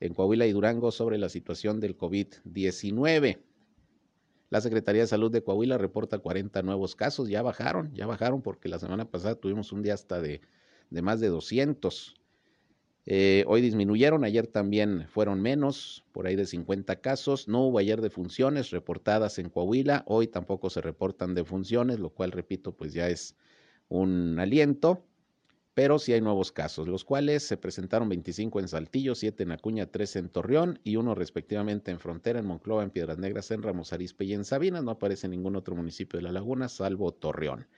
[0.00, 3.38] en Coahuila y Durango sobre la situación del COVID-19.
[4.52, 7.30] La Secretaría de Salud de Coahuila reporta 40 nuevos casos.
[7.30, 10.42] Ya bajaron, ya bajaron porque la semana pasada tuvimos un día hasta de,
[10.90, 12.14] de más de 200.
[13.06, 17.48] Eh, hoy disminuyeron, ayer también fueron menos, por ahí de 50 casos.
[17.48, 22.76] No hubo ayer defunciones reportadas en Coahuila, hoy tampoco se reportan defunciones, lo cual, repito,
[22.76, 23.34] pues ya es
[23.88, 25.02] un aliento,
[25.74, 29.86] pero sí hay nuevos casos, los cuales se presentaron 25 en Saltillo, 7 en Acuña,
[29.86, 33.94] 3 en Torreón y uno respectivamente en Frontera, en Monclova, en Piedras Negras, en Ramos
[33.94, 34.84] Arizpe y en Sabinas.
[34.84, 37.68] No aparece en ningún otro municipio de la Laguna, salvo Torreón.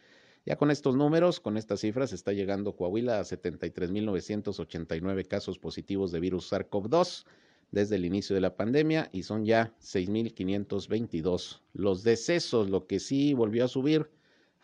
[0.45, 6.21] Ya con estos números, con estas cifras, está llegando Coahuila a 73.989 casos positivos de
[6.21, 7.25] virus SARS-CoV-2
[7.71, 12.69] desde el inicio de la pandemia y son ya 6.522 los decesos.
[12.69, 14.11] Lo que sí volvió a subir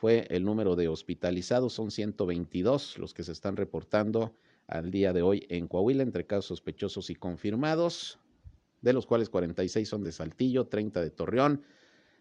[0.01, 4.35] fue el número de hospitalizados, son 122 los que se están reportando
[4.67, 8.19] al día de hoy en Coahuila entre casos sospechosos y confirmados,
[8.81, 11.65] de los cuales 46 son de Saltillo, 30 de Torreón,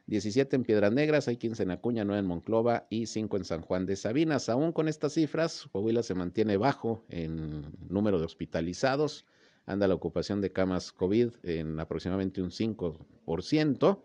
[0.08, 3.62] 17 en Piedras Negras, hay 15 en Acuña, 9 en Monclova y 5 en San
[3.62, 4.50] Juan de Sabinas.
[4.50, 9.26] Aún con estas cifras, Coahuila se mantiene bajo en número de hospitalizados.
[9.66, 14.04] Anda la ocupación de camas COVID en aproximadamente un 5%.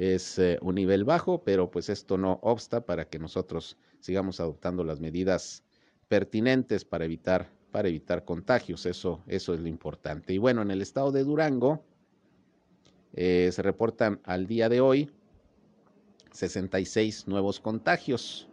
[0.00, 4.82] Es eh, un nivel bajo, pero pues esto no obsta para que nosotros sigamos adoptando
[4.82, 5.62] las medidas
[6.08, 8.86] pertinentes para evitar, para evitar contagios.
[8.86, 10.32] Eso, eso es lo importante.
[10.32, 11.84] Y bueno, en el estado de Durango
[13.12, 15.10] eh, se reportan al día de hoy
[16.32, 18.48] 66 nuevos contagios.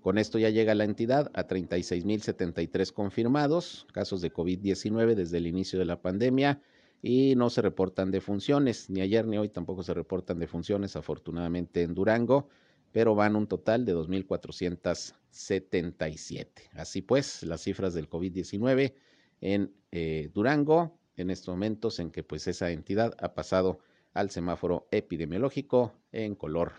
[0.00, 5.78] Con esto ya llega la entidad a 36.073 confirmados, casos de COVID-19 desde el inicio
[5.78, 6.62] de la pandemia
[7.06, 11.92] y no se reportan defunciones, ni ayer ni hoy tampoco se reportan defunciones, afortunadamente en
[11.92, 12.48] Durango,
[12.92, 16.46] pero van un total de 2.477.
[16.72, 18.94] Así pues, las cifras del COVID-19
[19.42, 23.80] en eh, Durango, en estos momentos en que pues esa entidad ha pasado
[24.14, 26.72] al semáforo epidemiológico en color,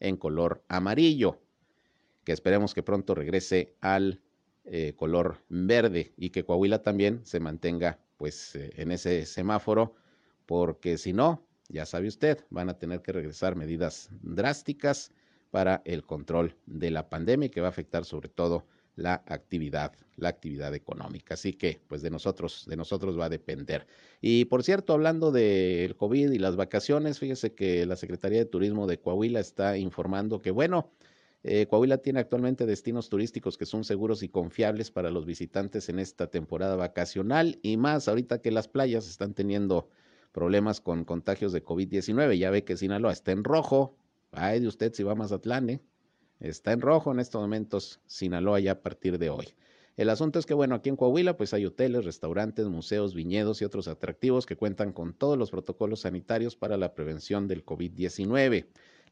[0.00, 1.38] en color amarillo,
[2.24, 4.20] que esperemos que pronto regrese al
[4.64, 9.94] eh, color verde y que Coahuila también se mantenga pues eh, en ese semáforo,
[10.46, 15.12] porque si no, ya sabe usted, van a tener que regresar medidas drásticas
[15.50, 20.30] para el control de la pandemia que va a afectar sobre todo la actividad, la
[20.30, 21.34] actividad económica.
[21.34, 23.86] Así que, pues de nosotros, de nosotros va a depender.
[24.20, 28.86] Y por cierto, hablando del COVID y las vacaciones, fíjese que la Secretaría de Turismo
[28.86, 30.90] de Coahuila está informando que, bueno,
[31.48, 36.00] eh, Coahuila tiene actualmente destinos turísticos que son seguros y confiables para los visitantes en
[36.00, 39.88] esta temporada vacacional y más ahorita que las playas están teniendo
[40.32, 42.36] problemas con contagios de COVID-19.
[42.36, 43.96] Ya ve que Sinaloa está en rojo.
[44.32, 45.80] Ay de usted si va a Mazatlán, ¿eh?
[46.40, 49.54] Está en rojo en estos momentos Sinaloa ya a partir de hoy.
[49.96, 53.64] El asunto es que, bueno, aquí en Coahuila pues hay hoteles, restaurantes, museos, viñedos y
[53.64, 58.66] otros atractivos que cuentan con todos los protocolos sanitarios para la prevención del COVID-19.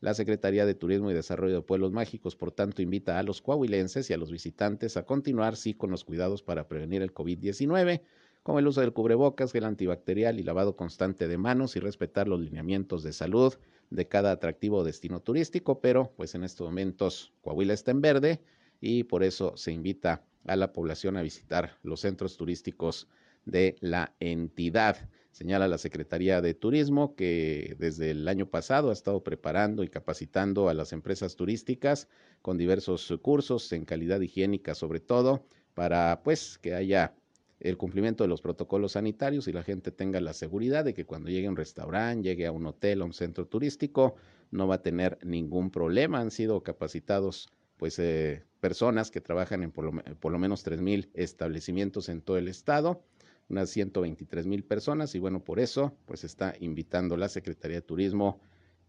[0.04, 4.10] La Secretaría de Turismo y Desarrollo de Pueblos Mágicos, por tanto, invita a los coahuilenses
[4.10, 8.02] y a los visitantes a continuar, sí, con los cuidados para prevenir el COVID-19,
[8.42, 12.38] como el uso del cubrebocas, gel antibacterial y lavado constante de manos y respetar los
[12.38, 13.54] lineamientos de salud
[13.88, 18.42] de cada atractivo destino turístico, pero pues en estos momentos Coahuila está en verde
[18.82, 23.08] y por eso se invita a la población a visitar los centros turísticos
[23.46, 25.08] de la entidad.
[25.34, 30.68] Señala la Secretaría de Turismo que desde el año pasado ha estado preparando y capacitando
[30.68, 32.08] a las empresas turísticas
[32.40, 37.16] con diversos cursos en calidad higiénica sobre todo para pues que haya
[37.58, 41.30] el cumplimiento de los protocolos sanitarios y la gente tenga la seguridad de que cuando
[41.30, 44.14] llegue a un restaurante, llegue a un hotel, a un centro turístico,
[44.52, 46.20] no va a tener ningún problema.
[46.20, 51.10] Han sido capacitados pues eh, personas que trabajan en por lo, por lo menos mil
[51.14, 53.02] establecimientos en todo el estado,
[53.48, 58.40] unas 123 mil personas y bueno, por eso pues está invitando la Secretaría de Turismo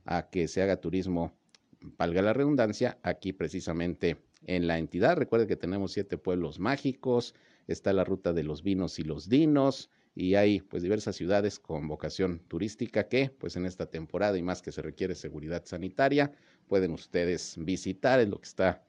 [0.06, 1.34] a que se haga turismo,
[1.97, 5.18] valga la redundancia, aquí precisamente en la entidad.
[5.18, 7.34] Recuerde que tenemos siete pueblos mágicos,
[7.68, 11.88] está la ruta de los vinos y los dinos y hay pues diversas ciudades con
[11.88, 16.32] vocación turística que pues en esta temporada y más que se requiere seguridad sanitaria
[16.68, 18.84] pueden ustedes visitar, es lo que está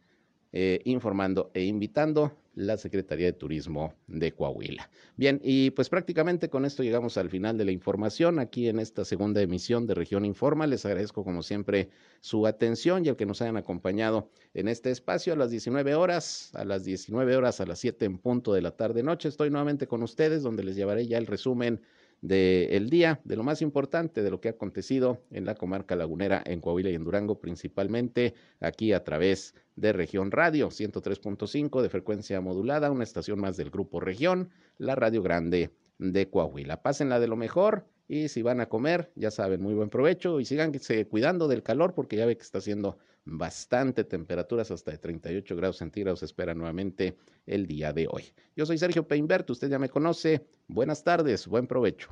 [0.52, 4.90] eh, informando e invitando la Secretaría de Turismo de Coahuila.
[5.16, 9.04] Bien, y pues prácticamente con esto llegamos al final de la información aquí en esta
[9.04, 10.66] segunda emisión de Región Informa.
[10.66, 11.90] Les agradezco como siempre
[12.20, 16.50] su atención y el que nos hayan acompañado en este espacio a las 19 horas,
[16.54, 19.28] a las 19 horas, a las 7 en punto de la tarde noche.
[19.28, 21.82] Estoy nuevamente con ustedes donde les llevaré ya el resumen
[22.20, 26.42] del día, de lo más importante, de lo que ha acontecido en la comarca lagunera,
[26.44, 32.40] en Coahuila y en Durango, principalmente aquí a través de Región Radio 103.5 de frecuencia
[32.40, 36.82] modulada, una estación más del Grupo Región, la Radio Grande de Coahuila.
[36.82, 40.44] Pásenla de lo mejor y si van a comer, ya saben, muy buen provecho y
[40.44, 45.56] síganse cuidando del calor porque ya ve que está haciendo bastante, temperaturas hasta de 38
[45.56, 48.24] grados centígrados espera nuevamente el día de hoy.
[48.54, 50.46] Yo soy Sergio Peinbert, usted ya me conoce.
[50.68, 52.08] Buenas tardes, buen provecho.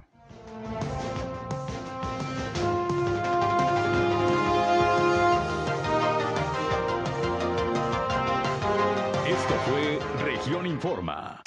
[9.26, 11.42] Esto fue Región Informa.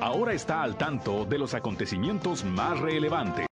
[0.00, 3.44] Ahora está al tanto de los acontecimientos más relevantes.